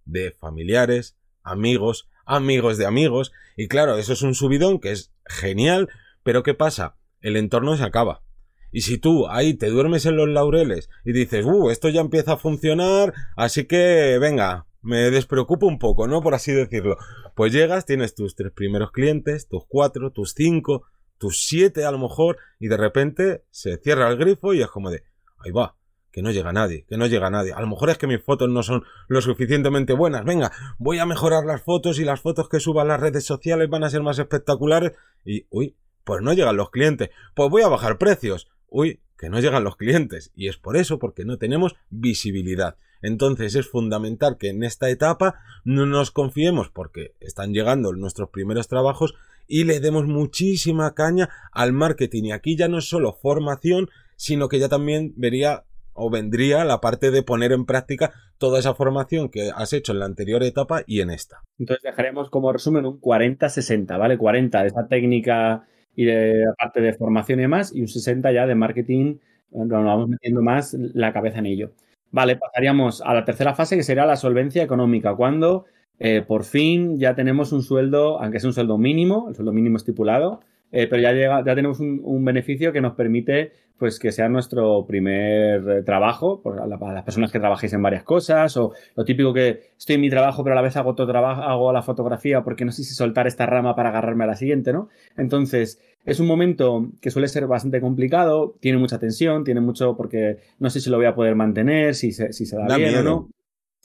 De 0.05 0.31
familiares, 0.31 1.17
amigos, 1.43 2.07
amigos 2.25 2.77
de 2.77 2.85
amigos. 2.85 3.33
Y 3.57 3.67
claro, 3.67 3.97
eso 3.97 4.13
es 4.13 4.21
un 4.21 4.35
subidón 4.35 4.79
que 4.79 4.91
es 4.91 5.11
genial, 5.25 5.89
pero 6.23 6.43
¿qué 6.43 6.53
pasa? 6.53 6.95
El 7.19 7.35
entorno 7.35 7.75
se 7.75 7.83
acaba. 7.83 8.23
Y 8.71 8.81
si 8.81 8.97
tú 8.97 9.27
ahí 9.27 9.53
te 9.55 9.67
duermes 9.67 10.05
en 10.05 10.15
los 10.15 10.29
laureles 10.29 10.89
y 11.03 11.11
dices, 11.11 11.45
uh, 11.45 11.69
esto 11.71 11.89
ya 11.89 11.99
empieza 11.99 12.33
a 12.33 12.37
funcionar, 12.37 13.13
así 13.35 13.65
que 13.65 14.17
venga, 14.17 14.65
me 14.81 15.11
despreocupo 15.11 15.67
un 15.67 15.77
poco, 15.77 16.07
¿no? 16.07 16.21
Por 16.21 16.33
así 16.35 16.53
decirlo. 16.53 16.97
Pues 17.35 17.51
llegas, 17.51 17.85
tienes 17.85 18.15
tus 18.15 18.35
tres 18.35 18.51
primeros 18.53 18.91
clientes, 18.91 19.47
tus 19.49 19.65
cuatro, 19.67 20.11
tus 20.11 20.33
cinco, 20.33 20.85
tus 21.21 21.45
siete 21.45 21.85
a 21.85 21.91
lo 21.91 21.99
mejor, 21.99 22.39
y 22.59 22.67
de 22.67 22.77
repente 22.77 23.43
se 23.51 23.77
cierra 23.77 24.09
el 24.09 24.17
grifo 24.17 24.55
y 24.55 24.61
es 24.63 24.67
como 24.69 24.89
de, 24.89 25.03
ahí 25.37 25.51
va, 25.51 25.75
que 26.11 26.23
no 26.23 26.31
llega 26.31 26.51
nadie, 26.51 26.83
que 26.89 26.97
no 26.97 27.05
llega 27.05 27.29
nadie. 27.29 27.53
A 27.53 27.61
lo 27.61 27.67
mejor 27.67 27.91
es 27.91 27.99
que 27.99 28.07
mis 28.07 28.23
fotos 28.23 28.49
no 28.49 28.63
son 28.63 28.83
lo 29.07 29.21
suficientemente 29.21 29.93
buenas. 29.93 30.25
Venga, 30.25 30.51
voy 30.79 30.97
a 30.97 31.05
mejorar 31.05 31.45
las 31.45 31.61
fotos 31.61 31.99
y 31.99 32.05
las 32.05 32.21
fotos 32.21 32.49
que 32.49 32.59
suban 32.59 32.87
las 32.87 32.99
redes 32.99 33.23
sociales 33.23 33.69
van 33.69 33.83
a 33.83 33.91
ser 33.91 34.01
más 34.01 34.17
espectaculares. 34.17 34.93
Y, 35.23 35.45
uy, 35.51 35.77
pues 36.03 36.23
no 36.23 36.33
llegan 36.33 36.57
los 36.57 36.71
clientes. 36.71 37.11
Pues 37.35 37.51
voy 37.51 37.61
a 37.61 37.67
bajar 37.67 37.99
precios 37.99 38.49
uy, 38.71 39.01
que 39.17 39.29
no 39.29 39.39
llegan 39.39 39.63
los 39.63 39.75
clientes. 39.75 40.31
Y 40.33 40.47
es 40.47 40.57
por 40.57 40.75
eso, 40.75 40.97
porque 40.97 41.25
no 41.25 41.37
tenemos 41.37 41.75
visibilidad. 41.91 42.77
Entonces 43.03 43.53
es 43.55 43.67
fundamental 43.67 44.37
que 44.37 44.49
en 44.49 44.63
esta 44.63 44.89
etapa 44.89 45.41
no 45.63 45.85
nos 45.85 46.09
confiemos 46.09 46.69
porque 46.69 47.15
están 47.19 47.53
llegando 47.53 47.93
nuestros 47.93 48.29
primeros 48.29 48.67
trabajos 48.67 49.15
y 49.47 49.63
le 49.63 49.79
demos 49.79 50.05
muchísima 50.05 50.93
caña 50.93 51.29
al 51.51 51.73
marketing. 51.73 52.23
Y 52.25 52.31
aquí 52.31 52.55
ya 52.55 52.67
no 52.67 52.79
es 52.79 52.89
solo 52.89 53.13
formación, 53.13 53.89
sino 54.15 54.49
que 54.49 54.59
ya 54.59 54.69
también 54.69 55.13
vería 55.15 55.63
o 55.93 56.09
vendría 56.09 56.63
la 56.63 56.79
parte 56.79 57.11
de 57.11 57.23
poner 57.23 57.51
en 57.51 57.65
práctica 57.65 58.11
toda 58.37 58.59
esa 58.59 58.73
formación 58.73 59.29
que 59.29 59.51
has 59.53 59.73
hecho 59.73 59.91
en 59.91 59.99
la 59.99 60.05
anterior 60.05 60.41
etapa 60.43 60.83
y 60.87 61.01
en 61.01 61.09
esta. 61.09 61.41
Entonces 61.59 61.83
dejaremos 61.83 62.29
como 62.29 62.51
resumen 62.51 62.85
un 62.85 62.99
40-60, 62.99 63.99
¿vale? 63.99 64.17
40 64.17 64.61
de 64.61 64.67
esa 64.67 64.87
técnica 64.87 65.67
y 65.95 66.05
de 66.05 66.45
parte 66.57 66.81
de 66.81 66.93
formación 66.93 67.39
y 67.39 67.43
demás, 67.43 67.75
y 67.75 67.81
un 67.81 67.87
60 67.87 68.31
ya 68.31 68.47
de 68.47 68.55
marketing, 68.55 69.17
nos 69.51 69.69
vamos 69.69 70.07
metiendo 70.07 70.41
más 70.41 70.73
la 70.73 71.11
cabeza 71.11 71.39
en 71.39 71.47
ello. 71.47 71.71
Vale, 72.11 72.37
pasaríamos 72.37 73.01
a 73.01 73.13
la 73.13 73.25
tercera 73.25 73.53
fase 73.53 73.75
que 73.75 73.83
sería 73.83 74.05
la 74.05 74.15
solvencia 74.15 74.63
económica, 74.63 75.15
cuando 75.15 75.65
eh, 76.03 76.23
por 76.23 76.45
fin 76.45 76.97
ya 76.97 77.13
tenemos 77.13 77.51
un 77.51 77.61
sueldo, 77.61 78.19
aunque 78.19 78.39
sea 78.39 78.47
un 78.47 78.55
sueldo 78.55 78.79
mínimo, 78.79 79.27
el 79.29 79.35
sueldo 79.35 79.53
mínimo 79.53 79.77
estipulado, 79.77 80.39
eh, 80.71 80.87
pero 80.87 80.99
ya, 80.99 81.11
llega, 81.11 81.45
ya 81.45 81.53
tenemos 81.53 81.79
un, 81.79 82.25
beneficio 82.25 82.73
que 82.73 82.81
nos 82.81 82.93
permite 82.93 83.51
pues 83.77 83.99
que 83.99 84.11
sea 84.11 84.27
nuestro 84.27 84.83
primer 84.87 85.61
eh, 85.69 85.83
trabajo, 85.83 86.41
para 86.41 86.65
las 86.65 87.03
personas 87.03 87.31
que 87.31 87.39
trabajéis 87.39 87.73
en 87.73 87.83
varias 87.83 88.03
cosas, 88.03 88.57
o 88.57 88.73
lo 88.95 89.05
típico 89.05 89.31
que 89.31 89.73
estoy 89.77 89.95
en 89.95 90.01
mi 90.01 90.09
trabajo, 90.09 90.43
pero 90.43 90.53
a 90.53 90.55
la 90.55 90.63
vez 90.63 90.75
hago 90.75 90.89
otro 90.89 91.05
trabajo, 91.05 91.43
hago 91.43 91.71
la 91.71 91.83
fotografía 91.83 92.41
porque 92.41 92.65
no 92.65 92.71
sé 92.71 92.83
si 92.83 92.95
soltar 92.95 93.27
esta 93.27 93.45
rama 93.45 93.75
para 93.75 93.89
agarrarme 93.89 94.23
a 94.23 94.27
la 94.27 94.35
siguiente, 94.35 94.73
¿no? 94.73 94.89
Entonces, 95.17 95.79
es 96.03 96.19
un 96.19 96.25
momento 96.25 96.89
que 96.99 97.11
suele 97.11 97.27
ser 97.27 97.45
bastante 97.45 97.79
complicado, 97.79 98.55
tiene 98.59 98.79
mucha 98.79 98.97
tensión, 98.97 99.43
tiene 99.43 99.61
mucho 99.61 99.95
porque 99.95 100.37
no 100.57 100.71
sé 100.71 100.79
si 100.79 100.89
lo 100.89 100.97
voy 100.97 101.05
a 101.05 101.13
poder 101.13 101.35
mantener, 101.35 101.93
si 101.93 102.11
se, 102.11 102.33
si 102.33 102.47
se 102.47 102.57
da, 102.57 102.75
bien 102.75 102.95
o 102.97 103.03
no. 103.03 103.29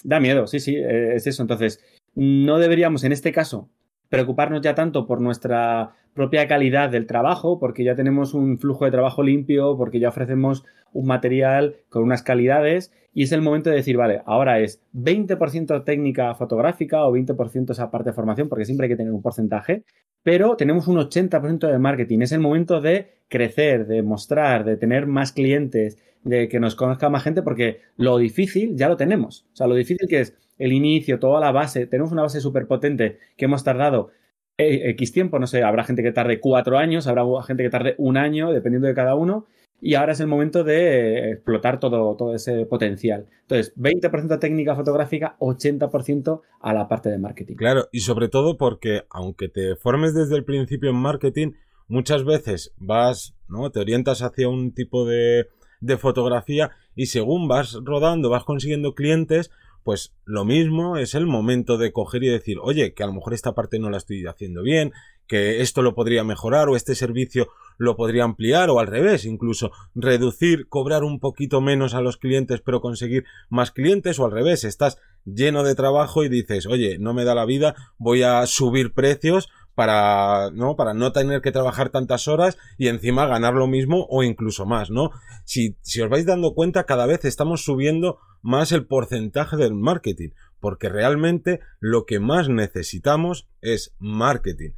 Da 0.04 0.20
miedo, 0.20 0.46
sí, 0.46 0.60
sí, 0.60 0.76
eh, 0.76 1.14
es 1.16 1.26
eso. 1.26 1.42
Entonces, 1.42 1.80
no 2.16 2.58
deberíamos 2.58 3.04
en 3.04 3.12
este 3.12 3.30
caso 3.30 3.70
preocuparnos 4.08 4.62
ya 4.62 4.74
tanto 4.74 5.06
por 5.06 5.20
nuestra 5.20 5.94
propia 6.14 6.48
calidad 6.48 6.90
del 6.90 7.06
trabajo, 7.06 7.58
porque 7.58 7.84
ya 7.84 7.94
tenemos 7.94 8.34
un 8.34 8.58
flujo 8.58 8.84
de 8.86 8.90
trabajo 8.90 9.22
limpio, 9.22 9.76
porque 9.76 10.00
ya 10.00 10.08
ofrecemos 10.08 10.64
un 10.92 11.06
material 11.06 11.76
con 11.90 12.02
unas 12.02 12.22
calidades 12.22 12.92
y 13.12 13.22
es 13.24 13.32
el 13.32 13.42
momento 13.42 13.70
de 13.70 13.76
decir, 13.76 13.96
vale, 13.96 14.22
ahora 14.24 14.60
es 14.60 14.82
20% 14.94 15.84
técnica 15.84 16.34
fotográfica 16.34 17.04
o 17.04 17.12
20% 17.12 17.70
esa 17.70 17.90
parte 17.90 18.10
de 18.10 18.14
formación, 18.14 18.48
porque 18.48 18.64
siempre 18.64 18.86
hay 18.86 18.90
que 18.90 18.96
tener 18.96 19.12
un 19.12 19.22
porcentaje, 19.22 19.84
pero 20.22 20.56
tenemos 20.56 20.88
un 20.88 20.96
80% 20.96 21.70
de 21.70 21.78
marketing. 21.78 22.20
Es 22.20 22.32
el 22.32 22.40
momento 22.40 22.80
de 22.80 23.20
crecer, 23.28 23.86
de 23.86 24.02
mostrar, 24.02 24.64
de 24.64 24.76
tener 24.76 25.06
más 25.06 25.32
clientes, 25.32 25.98
de 26.26 26.48
que 26.48 26.60
nos 26.60 26.74
conozca 26.74 27.08
más 27.08 27.22
gente, 27.22 27.42
porque 27.42 27.80
lo 27.96 28.18
difícil 28.18 28.76
ya 28.76 28.88
lo 28.88 28.96
tenemos. 28.96 29.46
O 29.52 29.56
sea, 29.56 29.66
lo 29.66 29.74
difícil 29.74 30.08
que 30.08 30.20
es 30.20 30.36
el 30.58 30.72
inicio, 30.72 31.18
toda 31.18 31.40
la 31.40 31.52
base, 31.52 31.86
tenemos 31.86 32.12
una 32.12 32.22
base 32.22 32.40
súper 32.40 32.66
potente 32.66 33.18
que 33.36 33.44
hemos 33.44 33.62
tardado 33.62 34.10
eh, 34.58 34.90
X 34.90 35.12
tiempo, 35.12 35.38
no 35.38 35.46
sé, 35.46 35.62
habrá 35.62 35.84
gente 35.84 36.02
que 36.02 36.12
tarde 36.12 36.40
cuatro 36.40 36.78
años, 36.78 37.06
habrá 37.06 37.22
gente 37.46 37.62
que 37.62 37.70
tarde 37.70 37.94
un 37.98 38.16
año, 38.16 38.52
dependiendo 38.52 38.88
de 38.88 38.94
cada 38.94 39.14
uno, 39.14 39.46
y 39.80 39.94
ahora 39.94 40.12
es 40.12 40.20
el 40.20 40.26
momento 40.26 40.64
de 40.64 41.32
explotar 41.32 41.78
todo, 41.78 42.16
todo 42.16 42.34
ese 42.34 42.64
potencial. 42.64 43.26
Entonces, 43.42 43.74
20% 43.76 44.40
técnica 44.40 44.74
fotográfica, 44.74 45.36
80% 45.38 46.40
a 46.60 46.72
la 46.72 46.88
parte 46.88 47.10
de 47.10 47.18
marketing. 47.18 47.56
Claro, 47.56 47.88
y 47.92 48.00
sobre 48.00 48.28
todo 48.28 48.56
porque 48.56 49.02
aunque 49.10 49.48
te 49.48 49.76
formes 49.76 50.14
desde 50.14 50.36
el 50.36 50.44
principio 50.44 50.90
en 50.90 50.96
marketing, 50.96 51.52
muchas 51.86 52.24
veces 52.24 52.72
vas, 52.78 53.36
¿no? 53.48 53.70
Te 53.70 53.80
orientas 53.80 54.22
hacia 54.22 54.48
un 54.48 54.72
tipo 54.72 55.04
de, 55.04 55.48
de 55.80 55.98
fotografía 55.98 56.70
y 56.94 57.06
según 57.06 57.48
vas 57.48 57.78
rodando, 57.82 58.30
vas 58.30 58.44
consiguiendo 58.44 58.94
clientes, 58.94 59.50
pues 59.86 60.14
lo 60.24 60.44
mismo 60.44 60.96
es 60.96 61.14
el 61.14 61.26
momento 61.26 61.78
de 61.78 61.92
coger 61.92 62.24
y 62.24 62.28
decir, 62.28 62.58
oye, 62.60 62.92
que 62.92 63.04
a 63.04 63.06
lo 63.06 63.12
mejor 63.12 63.34
esta 63.34 63.54
parte 63.54 63.78
no 63.78 63.88
la 63.88 63.98
estoy 63.98 64.26
haciendo 64.26 64.62
bien, 64.62 64.92
que 65.28 65.60
esto 65.60 65.80
lo 65.80 65.94
podría 65.94 66.24
mejorar 66.24 66.68
o 66.68 66.74
este 66.74 66.94
servicio 66.96 67.48
lo 67.78 67.94
podría 67.94 68.24
ampliar 68.24 68.70
o 68.70 68.80
al 68.80 68.88
revés, 68.88 69.24
incluso 69.24 69.70
reducir, 69.94 70.68
cobrar 70.68 71.04
un 71.04 71.20
poquito 71.20 71.60
menos 71.60 71.94
a 71.94 72.00
los 72.00 72.16
clientes 72.16 72.60
pero 72.62 72.80
conseguir 72.80 73.26
más 73.48 73.70
clientes 73.70 74.18
o 74.18 74.24
al 74.24 74.32
revés, 74.32 74.64
estás 74.64 74.98
lleno 75.24 75.62
de 75.62 75.74
trabajo 75.74 76.24
y 76.24 76.28
dices, 76.28 76.66
oye, 76.66 76.98
no 76.98 77.14
me 77.14 77.24
da 77.24 77.34
la 77.34 77.44
vida, 77.44 77.74
voy 77.98 78.22
a 78.22 78.44
subir 78.46 78.92
precios 78.92 79.48
para 79.76 80.50
no 80.52 80.74
para 80.74 80.94
no 80.94 81.12
tener 81.12 81.40
que 81.40 81.52
trabajar 81.52 81.90
tantas 81.90 82.26
horas 82.26 82.58
y 82.78 82.88
encima 82.88 83.26
ganar 83.26 83.54
lo 83.54 83.68
mismo 83.68 84.06
o 84.10 84.24
incluso 84.24 84.66
más 84.66 84.90
no 84.90 85.12
si, 85.44 85.76
si 85.82 86.00
os 86.00 86.10
vais 86.10 86.26
dando 86.26 86.54
cuenta 86.54 86.84
cada 86.84 87.06
vez 87.06 87.24
estamos 87.24 87.64
subiendo 87.64 88.18
más 88.42 88.72
el 88.72 88.86
porcentaje 88.86 89.56
del 89.56 89.74
marketing 89.74 90.30
porque 90.60 90.88
realmente 90.88 91.60
lo 91.80 92.06
que 92.06 92.18
más 92.18 92.48
necesitamos 92.48 93.48
es 93.60 93.94
marketing. 93.98 94.70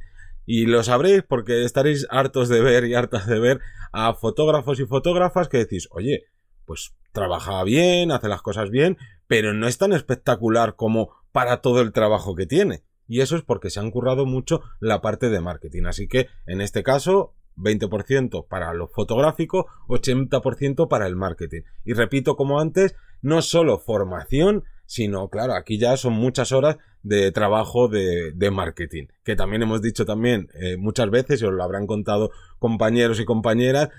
Y 0.45 0.65
lo 0.65 0.83
sabréis 0.83 1.23
porque 1.27 1.63
estaréis 1.63 2.07
hartos 2.09 2.49
de 2.49 2.61
ver 2.61 2.85
y 2.85 2.95
hartas 2.95 3.27
de 3.27 3.39
ver 3.39 3.59
a 3.91 4.13
fotógrafos 4.13 4.79
y 4.79 4.85
fotógrafas 4.85 5.47
que 5.47 5.57
decís, 5.57 5.87
oye, 5.91 6.25
pues 6.65 6.95
trabaja 7.11 7.63
bien, 7.63 8.11
hace 8.11 8.27
las 8.27 8.41
cosas 8.41 8.69
bien, 8.69 8.97
pero 9.27 9.53
no 9.53 9.67
es 9.67 9.77
tan 9.77 9.93
espectacular 9.93 10.75
como 10.75 11.09
para 11.31 11.61
todo 11.61 11.81
el 11.81 11.91
trabajo 11.91 12.35
que 12.35 12.45
tiene. 12.45 12.83
Y 13.09 13.19
eso 13.19 13.35
es 13.35 13.41
porque 13.41 13.69
se 13.69 13.81
han 13.81 13.91
currado 13.91 14.25
mucho 14.25 14.61
la 14.79 15.01
parte 15.01 15.29
de 15.29 15.41
marketing. 15.41 15.83
Así 15.85 16.07
que 16.07 16.27
en 16.45 16.61
este 16.61 16.83
caso, 16.83 17.33
20% 17.57 18.47
para 18.47 18.73
lo 18.73 18.87
fotográfico, 18.87 19.67
80% 19.87 20.87
para 20.87 21.07
el 21.07 21.15
marketing. 21.15 21.63
Y 21.83 21.93
repito, 21.93 22.37
como 22.37 22.61
antes, 22.61 22.95
no 23.21 23.41
solo 23.41 23.79
formación, 23.79 24.63
sino, 24.85 25.29
claro, 25.29 25.53
aquí 25.53 25.77
ya 25.77 25.97
son 25.97 26.13
muchas 26.13 26.51
horas 26.51 26.77
de 27.03 27.31
trabajo 27.31 27.87
de, 27.87 28.51
marketing, 28.51 29.05
que 29.23 29.35
también 29.35 29.61
hemos 29.61 29.81
dicho 29.81 30.05
también 30.05 30.49
eh, 30.53 30.77
muchas 30.77 31.09
veces, 31.09 31.41
y 31.41 31.45
os 31.45 31.53
lo 31.53 31.63
habrán 31.63 31.87
contado 31.87 32.31
compañeros 32.57 33.19
y 33.19 33.25
compañeras, 33.25 33.89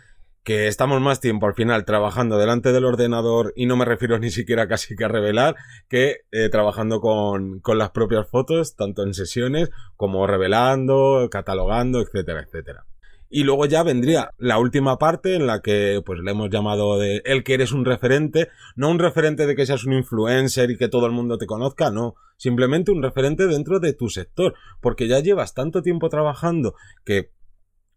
que 0.42 0.66
estamos 0.68 1.00
más 1.00 1.20
tiempo 1.20 1.46
al 1.46 1.54
final 1.54 1.84
trabajando 1.84 2.38
delante 2.38 2.72
del 2.72 2.84
ordenador 2.84 3.52
y 3.56 3.66
no 3.66 3.76
me 3.76 3.84
refiero 3.84 4.18
ni 4.18 4.30
siquiera 4.30 4.68
casi 4.68 4.96
que 4.96 5.04
a 5.04 5.08
revelar 5.08 5.56
que 5.88 6.22
eh, 6.32 6.48
trabajando 6.48 7.00
con, 7.00 7.60
con 7.60 7.78
las 7.78 7.90
propias 7.90 8.28
fotos, 8.28 8.74
tanto 8.74 9.02
en 9.02 9.14
sesiones 9.14 9.70
como 9.96 10.26
revelando, 10.26 11.28
catalogando, 11.30 12.00
etcétera, 12.00 12.42
etcétera. 12.42 12.86
Y 13.32 13.44
luego 13.44 13.64
ya 13.66 13.84
vendría 13.84 14.32
la 14.38 14.58
última 14.58 14.98
parte 14.98 15.36
en 15.36 15.46
la 15.46 15.60
que 15.60 16.02
pues 16.04 16.18
le 16.18 16.32
hemos 16.32 16.50
llamado 16.50 16.98
de 16.98 17.22
el 17.24 17.44
que 17.44 17.54
eres 17.54 17.70
un 17.70 17.84
referente, 17.84 18.48
no 18.74 18.90
un 18.90 18.98
referente 18.98 19.46
de 19.46 19.54
que 19.54 19.66
seas 19.66 19.84
un 19.84 19.92
influencer 19.92 20.72
y 20.72 20.76
que 20.76 20.88
todo 20.88 21.06
el 21.06 21.12
mundo 21.12 21.38
te 21.38 21.46
conozca, 21.46 21.92
no, 21.92 22.16
simplemente 22.36 22.90
un 22.90 23.04
referente 23.04 23.46
dentro 23.46 23.78
de 23.78 23.92
tu 23.92 24.08
sector, 24.08 24.54
porque 24.80 25.06
ya 25.06 25.20
llevas 25.20 25.54
tanto 25.54 25.80
tiempo 25.80 26.08
trabajando 26.08 26.74
que 27.04 27.30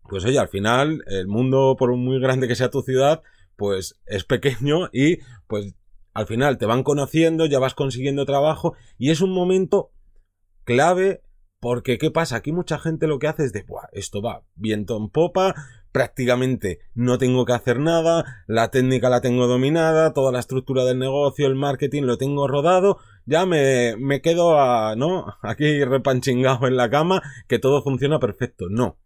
pues 0.10 0.25
oye, 0.25 0.39
al 0.39 0.50
final 0.50 1.03
el 1.07 1.27
mundo 1.27 1.75
por 1.77 1.95
muy 1.95 2.19
grande 2.19 2.48
que 2.48 2.55
sea 2.55 2.69
tu 2.69 2.81
ciudad, 2.81 3.22
pues 3.55 4.00
es 4.05 4.24
pequeño 4.24 4.89
y 4.91 5.17
pues 5.48 5.75
al 6.13 6.27
final 6.27 6.57
te 6.57 6.65
van 6.65 6.83
conociendo, 6.83 7.45
ya 7.45 7.60
vas 7.60 7.74
consiguiendo 7.74 8.25
trabajo 8.25 8.75
y 8.98 9.12
es 9.12 9.22
un 9.22 9.31
momento 9.31 9.91
clave 10.63 11.22
porque, 11.63 11.98
¿qué 11.98 12.12
pasa? 12.12 12.36
Aquí 12.36 12.51
mucha 12.51 12.77
gente 12.77 13.07
lo 13.07 13.19
que 13.19 13.27
hace 13.27 13.45
es 13.45 13.53
de, 13.53 13.63
Buah, 13.63 13.88
esto 13.93 14.22
va 14.22 14.43
viento 14.53 14.98
en 14.98 15.07
popa, 15.07 15.55
prácticamente 15.93 16.79
no 16.93 17.17
tengo 17.17 17.45
que 17.45 17.53
hacer 17.53 17.79
nada, 17.79 18.43
la 18.48 18.69
técnica 18.69 19.10
la 19.10 19.22
tengo 19.22 19.48
dominada, 19.48 20.12
toda 20.12 20.33
la 20.33 20.39
estructura 20.39 20.83
del 20.83 21.00
negocio, 21.00 21.48
el 21.48 21.55
marketing 21.55 22.03
lo 22.03 22.17
tengo 22.17 22.50
rodado, 22.50 22.98
ya 23.25 23.45
me, 23.45 23.95
me 23.98 24.22
quedo 24.22 24.60
a, 24.60 24.98
¿no? 24.98 25.38
Aquí 25.41 25.86
repanchingado 25.86 26.67
en 26.67 26.75
la 26.75 26.89
cama, 26.89 27.22
que 27.48 27.60
todo 27.60 27.81
funciona 27.81 28.19
perfecto. 28.19 28.67
No. 28.69 28.98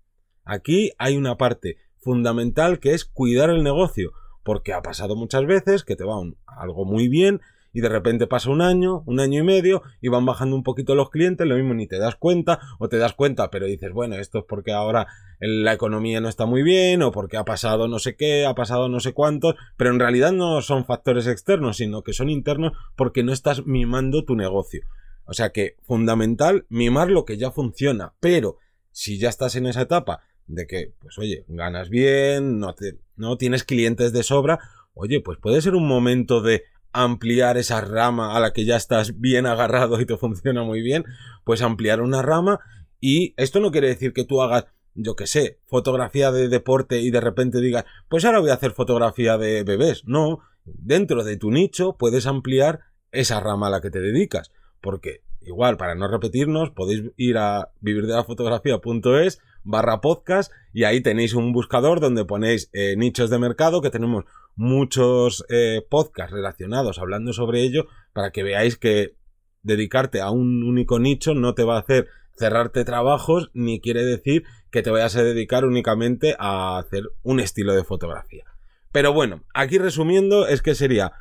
Aquí 0.47 0.91
hay 0.97 1.17
una 1.17 1.37
parte 1.37 1.77
fundamental 1.99 2.79
que 2.79 2.93
es 2.93 3.05
cuidar 3.05 3.49
el 3.49 3.63
negocio, 3.63 4.13
porque 4.43 4.73
ha 4.73 4.81
pasado 4.81 5.15
muchas 5.15 5.45
veces 5.45 5.83
que 5.83 5.97
te 5.97 6.05
va 6.05 6.15
algo 6.45 6.85
muy 6.85 7.09
bien 7.09 7.41
y 7.73 7.81
de 7.81 7.89
repente 7.89 8.27
pasa 8.27 8.49
un 8.49 8.61
año, 8.61 9.03
un 9.05 9.19
año 9.19 9.41
y 9.41 9.43
medio 9.43 9.83
y 10.01 10.07
van 10.07 10.25
bajando 10.25 10.55
un 10.55 10.63
poquito 10.63 10.95
los 10.95 11.09
clientes, 11.09 11.45
lo 11.45 11.55
mismo 11.55 11.73
ni 11.73 11.85
te 11.85 11.99
das 11.99 12.15
cuenta 12.15 12.59
o 12.79 12.87
te 12.87 12.97
das 12.97 13.13
cuenta 13.13 13.51
pero 13.51 13.65
dices, 13.65 13.91
bueno, 13.91 14.15
esto 14.15 14.39
es 14.39 14.45
porque 14.47 14.71
ahora 14.71 15.07
la 15.39 15.73
economía 15.73 16.21
no 16.21 16.29
está 16.29 16.45
muy 16.45 16.63
bien 16.63 17.03
o 17.03 17.11
porque 17.11 17.37
ha 17.37 17.43
pasado 17.43 17.87
no 17.87 17.99
sé 17.99 18.15
qué, 18.15 18.45
ha 18.45 18.55
pasado 18.55 18.89
no 18.89 18.99
sé 18.99 19.13
cuántos, 19.13 19.55
pero 19.75 19.91
en 19.91 19.99
realidad 19.99 20.31
no 20.31 20.61
son 20.61 20.85
factores 20.85 21.27
externos, 21.27 21.77
sino 21.77 22.03
que 22.03 22.13
son 22.13 22.29
internos 22.29 22.71
porque 22.95 23.21
no 23.21 23.33
estás 23.33 23.65
mimando 23.65 24.23
tu 24.23 24.35
negocio. 24.35 24.81
O 25.25 25.33
sea 25.33 25.51
que 25.51 25.75
fundamental 25.83 26.65
mimar 26.69 27.11
lo 27.11 27.25
que 27.25 27.37
ya 27.37 27.51
funciona, 27.51 28.13
pero 28.21 28.57
si 28.91 29.19
ya 29.19 29.29
estás 29.29 29.55
en 29.55 29.67
esa 29.67 29.81
etapa 29.81 30.21
de 30.47 30.65
que, 30.67 30.93
pues 30.99 31.17
oye, 31.17 31.45
ganas 31.47 31.89
bien, 31.89 32.59
no, 32.59 32.73
te, 32.73 32.97
no 33.15 33.37
tienes 33.37 33.63
clientes 33.63 34.13
de 34.13 34.23
sobra, 34.23 34.59
oye, 34.93 35.21
pues 35.21 35.37
puede 35.37 35.61
ser 35.61 35.75
un 35.75 35.87
momento 35.87 36.41
de 36.41 36.63
ampliar 36.91 37.57
esa 37.57 37.81
rama 37.81 38.35
a 38.35 38.39
la 38.39 38.53
que 38.53 38.65
ya 38.65 38.75
estás 38.75 39.19
bien 39.19 39.45
agarrado 39.45 39.99
y 40.01 40.05
te 40.05 40.17
funciona 40.17 40.63
muy 40.63 40.81
bien, 40.81 41.05
pues 41.43 41.61
ampliar 41.61 42.01
una 42.01 42.21
rama 42.21 42.59
y 42.99 43.33
esto 43.37 43.59
no 43.59 43.71
quiere 43.71 43.87
decir 43.87 44.13
que 44.13 44.23
tú 44.23 44.41
hagas 44.41 44.65
yo 44.97 45.15
que 45.15 45.27
sé, 45.27 45.59
fotografía 45.67 46.31
de 46.31 46.49
deporte 46.49 47.01
y 47.01 47.11
de 47.11 47.21
repente 47.21 47.61
digas, 47.61 47.85
pues 48.09 48.25
ahora 48.25 48.39
voy 48.39 48.49
a 48.49 48.55
hacer 48.55 48.71
fotografía 48.71 49.37
de 49.37 49.63
bebés. 49.63 50.03
No, 50.05 50.39
dentro 50.65 51.23
de 51.23 51.37
tu 51.37 51.51
nicho 51.51 51.97
puedes 51.97 52.25
ampliar 52.25 52.81
esa 53.11 53.39
rama 53.39 53.67
a 53.67 53.69
la 53.69 53.79
que 53.79 53.91
te 53.91 53.99
dedicas. 53.99 54.51
Porque, 54.81 55.21
igual, 55.41 55.77
para 55.77 55.93
no 55.93 56.07
repetirnos, 56.07 56.71
podéis 56.71 57.11
ir 57.15 57.37
a 57.37 57.71
vivirdelafotografía.es 57.79 59.39
barra 59.67 59.99
podcast 59.99 60.51
y 60.73 60.85
ahí 60.85 61.01
tenéis 61.01 61.33
un 61.33 61.51
buscador 61.51 61.99
donde 61.99 62.25
ponéis 62.25 62.69
eh, 62.73 62.95
nichos 62.97 63.29
de 63.29 63.37
mercado 63.37 63.81
que 63.81 63.89
tenemos 63.89 64.23
muchos 64.55 65.45
eh, 65.49 65.85
podcasts 65.89 66.31
relacionados 66.31 66.99
hablando 66.99 67.33
sobre 67.33 67.61
ello 67.61 67.87
para 68.13 68.31
que 68.31 68.43
veáis 68.43 68.77
que 68.77 69.15
dedicarte 69.63 70.21
a 70.21 70.31
un 70.31 70.63
único 70.63 70.99
nicho 70.99 71.33
no 71.33 71.53
te 71.53 71.63
va 71.63 71.75
a 71.75 71.81
hacer 71.81 72.07
cerrarte 72.37 72.85
trabajos 72.85 73.51
ni 73.53 73.81
quiere 73.81 74.05
decir 74.05 74.45
que 74.71 74.81
te 74.81 74.89
vayas 74.89 75.15
a 75.17 75.23
dedicar 75.23 75.65
únicamente 75.65 76.35
a 76.39 76.77
hacer 76.77 77.03
un 77.23 77.39
estilo 77.39 77.73
de 77.73 77.83
fotografía. 77.83 78.45
Pero 78.91 79.11
bueno, 79.11 79.43
aquí 79.53 79.77
resumiendo 79.77 80.47
es 80.47 80.61
que 80.61 80.75
sería 80.75 81.11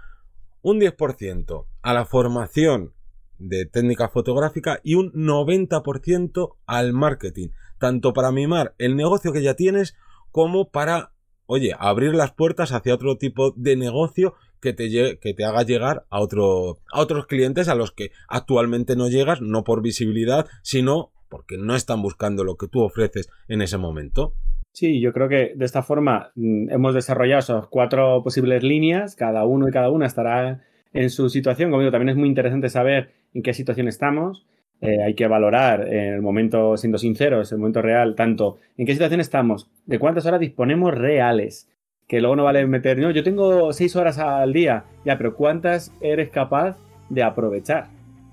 un 0.62 0.80
10% 0.80 1.66
a 1.82 1.94
la 1.94 2.04
formación 2.04 2.92
de 3.38 3.66
técnica 3.66 4.09
fotográfica 4.09 4.81
y 4.83 4.94
un 4.94 5.12
90% 5.12 6.57
al 6.66 6.92
marketing, 6.92 7.49
tanto 7.79 8.12
para 8.12 8.33
mimar 8.33 8.75
el 8.79 8.96
negocio 8.96 9.33
que 9.33 9.42
ya 9.42 9.55
tienes 9.55 9.96
como 10.31 10.70
para 10.70 11.12
oye, 11.46 11.72
abrir 11.79 12.14
las 12.14 12.33
puertas 12.33 12.72
hacia 12.72 12.94
otro 12.94 13.16
tipo 13.16 13.53
de 13.53 13.77
negocio 13.77 14.35
que 14.61 14.72
te, 14.72 15.18
que 15.18 15.35
te 15.35 15.44
haga 15.44 15.62
llegar 15.62 16.05
a, 16.11 16.20
otro, 16.20 16.79
a 16.92 17.01
otros 17.01 17.27
clientes 17.27 17.68
a 17.68 17.75
los 17.75 17.92
que 17.92 18.11
actualmente 18.29 18.96
no 18.96 19.09
llegas, 19.09 19.40
no 19.40 19.64
por 19.64 19.83
visibilidad, 19.83 20.46
sino 20.62 21.12
porque 21.29 21.57
no 21.59 21.75
están 21.75 22.03
buscando 22.03 22.44
lo 22.44 22.57
que 22.57 22.68
tú 22.68 22.83
ofreces 22.83 23.29
en 23.49 23.62
ese 23.62 23.79
momento. 23.79 24.35
Sí, 24.72 25.01
yo 25.01 25.12
creo 25.12 25.29
que 25.29 25.53
de 25.57 25.64
esta 25.64 25.83
forma 25.83 26.33
mm, 26.35 26.70
hemos 26.70 26.94
desarrollado 26.94 27.38
esas 27.38 27.66
cuatro 27.68 28.22
posibles 28.22 28.62
líneas, 28.62 29.16
cada 29.16 29.44
uno 29.44 29.68
y 29.68 29.72
cada 29.72 29.90
una 29.90 30.07
estará 30.07 30.62
en 30.92 31.11
su 31.11 31.29
situación. 31.29 31.70
Como 31.70 31.81
digo, 31.81 31.92
también 31.92 32.11
es 32.11 32.16
muy 32.16 32.29
interesante 32.29 32.68
saber 32.68 33.12
en 33.37 33.42
qué 33.42 33.55
situación 33.55 33.88
estamos 33.88 34.46
eh, 34.81 35.03
hay 35.03 35.14
que 35.14 35.27
valorar 35.27 35.88
en 35.88 36.14
el 36.14 36.22
momento, 36.22 36.77
siendo 36.77 36.99
sinceros, 36.99 37.51
en 37.51 37.57
el 37.57 37.61
momento 37.61 37.81
real, 37.81 38.14
tanto 38.14 38.59
en 38.77 38.85
qué 38.85 38.92
situación 38.92 39.20
estamos, 39.20 39.70
de 39.87 39.99
cuántas 39.99 40.27
horas 40.27 40.40
disponemos 40.40 40.94
reales. 40.94 41.68
Que 42.07 42.20
luego 42.20 42.37
no 42.37 42.44
vale 42.44 42.64
meter, 42.66 42.99
no, 42.99 43.11
yo 43.11 43.25
tengo 43.25 43.72
seis 43.72 43.96
horas 43.96 44.18
al 44.18 44.53
día, 44.53 44.85
ya, 45.05 45.16
pero 45.18 45.35
¿cuántas 45.35 45.92
eres 46.01 46.29
capaz 46.29 46.77
de 47.09 47.22
aprovechar? 47.22 47.88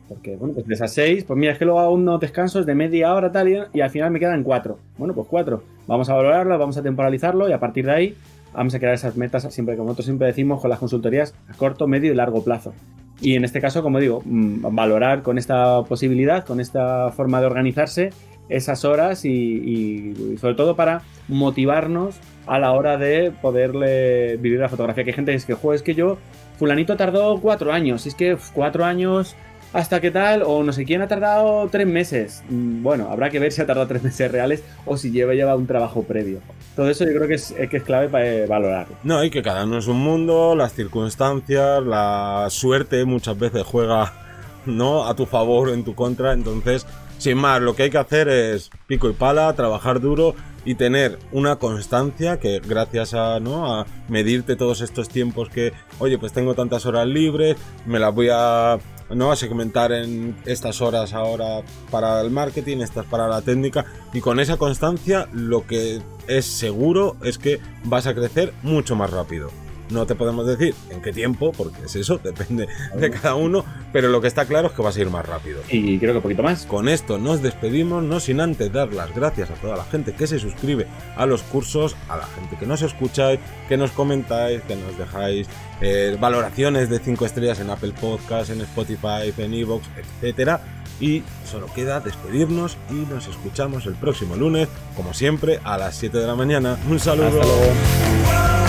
Porque, 0.08 0.36
bueno, 0.36 0.54
pues 0.54 0.68
de 0.68 0.76
esas 0.76 0.94
seis, 0.94 1.24
pues 1.24 1.40
mira, 1.40 1.54
es 1.54 1.58
que 1.58 1.66
luego 1.66 1.80
hago 1.80 1.94
unos 1.94 2.20
descansos 2.20 2.66
de 2.66 2.76
media 2.76 3.14
hora 3.16 3.32
tal 3.32 3.50
y, 3.74 3.82
al 3.82 3.90
final 3.90 4.12
me 4.12 4.20
quedan 4.20 4.44
cuatro. 4.44 4.78
Bueno, 4.98 5.16
pues 5.16 5.28
cuatro. 5.28 5.64
Vamos 5.88 6.10
a 6.10 6.14
valorarlo, 6.14 6.60
vamos 6.60 6.78
a 6.78 6.84
temporalizarlo 6.84 7.50
y 7.50 7.54
a 7.54 7.60
partir 7.60 7.86
de 7.86 7.94
ahí 7.94 8.18
vamos 8.54 8.76
a 8.76 8.80
crear 8.80 8.94
esas 8.94 9.16
metas, 9.16 9.52
siempre 9.52 9.76
como 9.76 9.88
nosotros 9.88 10.06
siempre 10.06 10.28
decimos, 10.28 10.62
con 10.62 10.70
las 10.70 10.78
consultorías 10.78 11.34
a 11.48 11.54
corto, 11.56 11.88
medio 11.88 12.12
y 12.12 12.16
largo 12.16 12.44
plazo. 12.44 12.74
Y 13.22 13.36
en 13.36 13.46
este 13.46 13.62
caso, 13.62 13.84
como 13.84 14.00
digo, 14.00 14.22
mm, 14.26 14.76
valorar 14.76 15.22
con 15.22 15.38
esta 15.38 15.84
posibilidad, 15.84 16.46
con 16.46 16.60
esta 16.60 17.12
forma 17.12 17.40
de 17.40 17.48
organizarse, 17.48 18.10
esas 18.50 18.86
horas 18.86 19.26
y, 19.26 20.36
sobre 20.40 20.56
todo 20.56 20.76
para 20.76 21.02
motivarnos 21.28 22.16
a 22.46 22.60
la 22.60 22.74
hora 22.74 22.98
de 22.98 23.32
poderle 23.32 24.38
vivir 24.38 24.60
la 24.60 24.70
fotografía. 24.70 25.04
Que 25.04 25.12
hay 25.12 25.16
gente 25.16 25.32
que 25.32 25.38
es 25.38 25.46
que, 25.46 25.56
es 25.74 25.82
que 25.82 25.96
yo, 25.96 26.18
fulanito 26.60 26.98
tardó 26.98 27.40
cuatro 27.40 27.72
años, 27.72 28.06
es 28.06 28.16
que 28.16 28.38
cuatro 28.54 28.86
años 28.86 29.36
hasta 29.74 30.00
qué 30.00 30.12
tal, 30.12 30.44
o 30.46 30.64
no 30.64 30.72
sé 30.72 30.86
quién 30.86 31.02
ha 31.02 31.08
tardado 31.08 31.68
tres 31.70 31.88
meses. 31.88 32.44
Mm, 32.50 32.84
bueno, 32.84 33.10
habrá 33.10 33.30
que 33.30 33.40
ver 33.40 33.52
si 33.52 33.62
ha 33.62 33.66
tardado 33.66 33.88
tres 33.88 34.04
meses 34.04 34.32
reales 34.32 34.64
o 34.86 34.98
si 34.98 35.12
lleva, 35.12 35.34
lleva 35.34 35.56
un 35.56 35.68
trabajo 35.68 36.04
previo. 36.04 36.40
Todo 36.76 36.90
eso 36.90 37.06
yo 37.06 37.14
creo 37.14 37.28
que 37.28 37.36
es, 37.36 37.54
que 37.70 37.78
es 37.78 37.84
clave 37.84 38.08
para 38.08 38.26
eh, 38.26 38.46
valorar. 38.46 38.88
No, 39.04 39.24
y 39.24 39.30
que 39.30 39.42
cada 39.42 39.66
uno 39.66 39.80
es 39.80 39.88
un 39.88 40.00
mundo, 40.00 40.56
las 40.56 40.74
circunstancias, 40.74 41.84
la 41.84 42.48
suerte 42.50 43.04
muchas 43.06 43.38
veces 43.38 43.64
juega 43.64 44.14
no 44.66 45.08
a 45.08 45.16
tu 45.16 45.26
favor 45.26 45.70
o 45.70 45.74
en 45.74 45.84
tu 45.84 45.96
contra, 45.96 46.34
entonces 46.34 46.86
sin 47.24 47.38
más, 47.38 47.62
lo 47.62 47.74
que 47.74 47.84
hay 47.84 47.90
que 47.90 47.98
hacer 47.98 48.28
es 48.28 48.70
pico 48.86 49.10
y 49.10 49.14
pala, 49.14 49.54
trabajar 49.54 50.02
duro 50.02 50.36
y 50.66 50.76
tener 50.76 51.20
una 51.32 51.56
constancia 51.56 52.38
que 52.38 52.60
gracias 52.60 53.14
a, 53.14 53.40
¿no? 53.40 53.74
a 53.74 53.86
medirte 54.10 54.58
todos 54.58 54.82
estos 54.82 55.08
tiempos 55.08 55.48
que, 55.48 55.72
oye, 56.00 56.18
pues 56.18 56.34
tengo 56.34 56.54
tantas 56.54 56.86
horas 56.86 57.08
libres, 57.08 57.56
me 57.86 57.98
las 57.98 58.14
voy 58.14 58.28
a 58.30 58.78
no 59.10 59.32
a 59.32 59.36
segmentar 59.36 59.92
en 59.92 60.36
estas 60.46 60.82
horas 60.82 61.14
ahora 61.14 61.62
para 61.92 62.22
el 62.22 62.32
marketing, 62.32 62.78
estas 62.78 63.06
para 63.06 63.28
la 63.28 63.42
técnica 63.42 63.86
y 64.14 64.22
con 64.22 64.40
esa 64.40 64.58
constancia 64.58 65.28
lo 65.32 65.66
que 65.66 66.02
es 66.28 66.46
seguro 66.46 67.16
es 67.24 67.38
que 67.38 67.60
vas 67.84 68.08
a 68.08 68.16
crecer 68.16 68.54
mucho 68.64 68.96
más 68.96 69.12
rápido. 69.12 69.63
No 69.94 70.06
te 70.08 70.16
podemos 70.16 70.48
decir 70.48 70.74
en 70.90 71.02
qué 71.02 71.14
tiempo, 71.14 71.52
porque 71.52 71.86
es 71.86 71.96
eso, 71.96 72.18
depende 72.24 72.68
de 72.96 73.12
cada 73.12 73.36
uno, 73.36 73.64
pero 73.92 74.10
lo 74.10 74.22
que 74.22 74.28
está 74.28 74.46
claro 74.46 74.68
es 74.70 74.74
que 74.74 74.82
va 74.82 74.90
a 74.90 74.94
ser 74.94 75.10
más 75.10 75.26
rápido. 75.26 75.62
Y 75.70 76.00
creo 76.00 76.14
que 76.14 76.18
un 76.18 76.24
poquito 76.24 76.44
más. 76.44 76.66
Con 76.66 76.90
esto 76.90 77.18
nos 77.18 77.42
despedimos, 77.42 78.04
no 78.04 78.20
sin 78.20 78.42
antes 78.42 78.72
dar 78.74 78.92
las 78.92 79.14
gracias 79.14 79.52
a 79.52 79.54
toda 79.56 79.78
la 79.78 79.86
gente 79.86 80.14
que 80.14 80.28
se 80.28 80.40
suscribe 80.40 80.88
a 81.16 81.26
los 81.26 81.44
cursos, 81.44 81.96
a 82.10 82.18
la 82.18 82.26
gente 82.26 82.58
que 82.58 82.66
nos 82.66 82.82
escucháis, 82.82 83.40
que 83.70 83.78
nos 83.78 83.92
comentáis, 83.92 84.62
que 84.64 84.76
nos 84.76 84.98
dejáis 84.98 85.48
eh, 85.82 86.18
valoraciones 86.20 86.90
de 86.90 87.00
5 87.00 87.26
estrellas 87.26 87.60
en 87.60 87.70
Apple 87.70 87.94
Podcast, 88.00 88.50
en 88.50 88.62
Spotify, 88.62 89.34
en 89.38 89.54
Evox, 89.54 89.86
etcétera. 89.98 90.62
Y 91.00 91.24
solo 91.46 91.68
queda 91.74 92.00
despedirnos 92.00 92.78
y 92.90 92.94
nos 92.94 93.28
escuchamos 93.28 93.86
el 93.86 93.96
próximo 93.96 94.36
lunes, 94.36 94.70
como 94.96 95.14
siempre, 95.14 95.60
a 95.64 95.78
las 95.78 95.96
7 95.96 96.18
de 96.18 96.28
la 96.28 96.36
mañana. 96.36 96.78
Un 96.90 97.00
saludo. 97.00 97.28
Hasta 97.28 97.46
luego. 97.46 98.63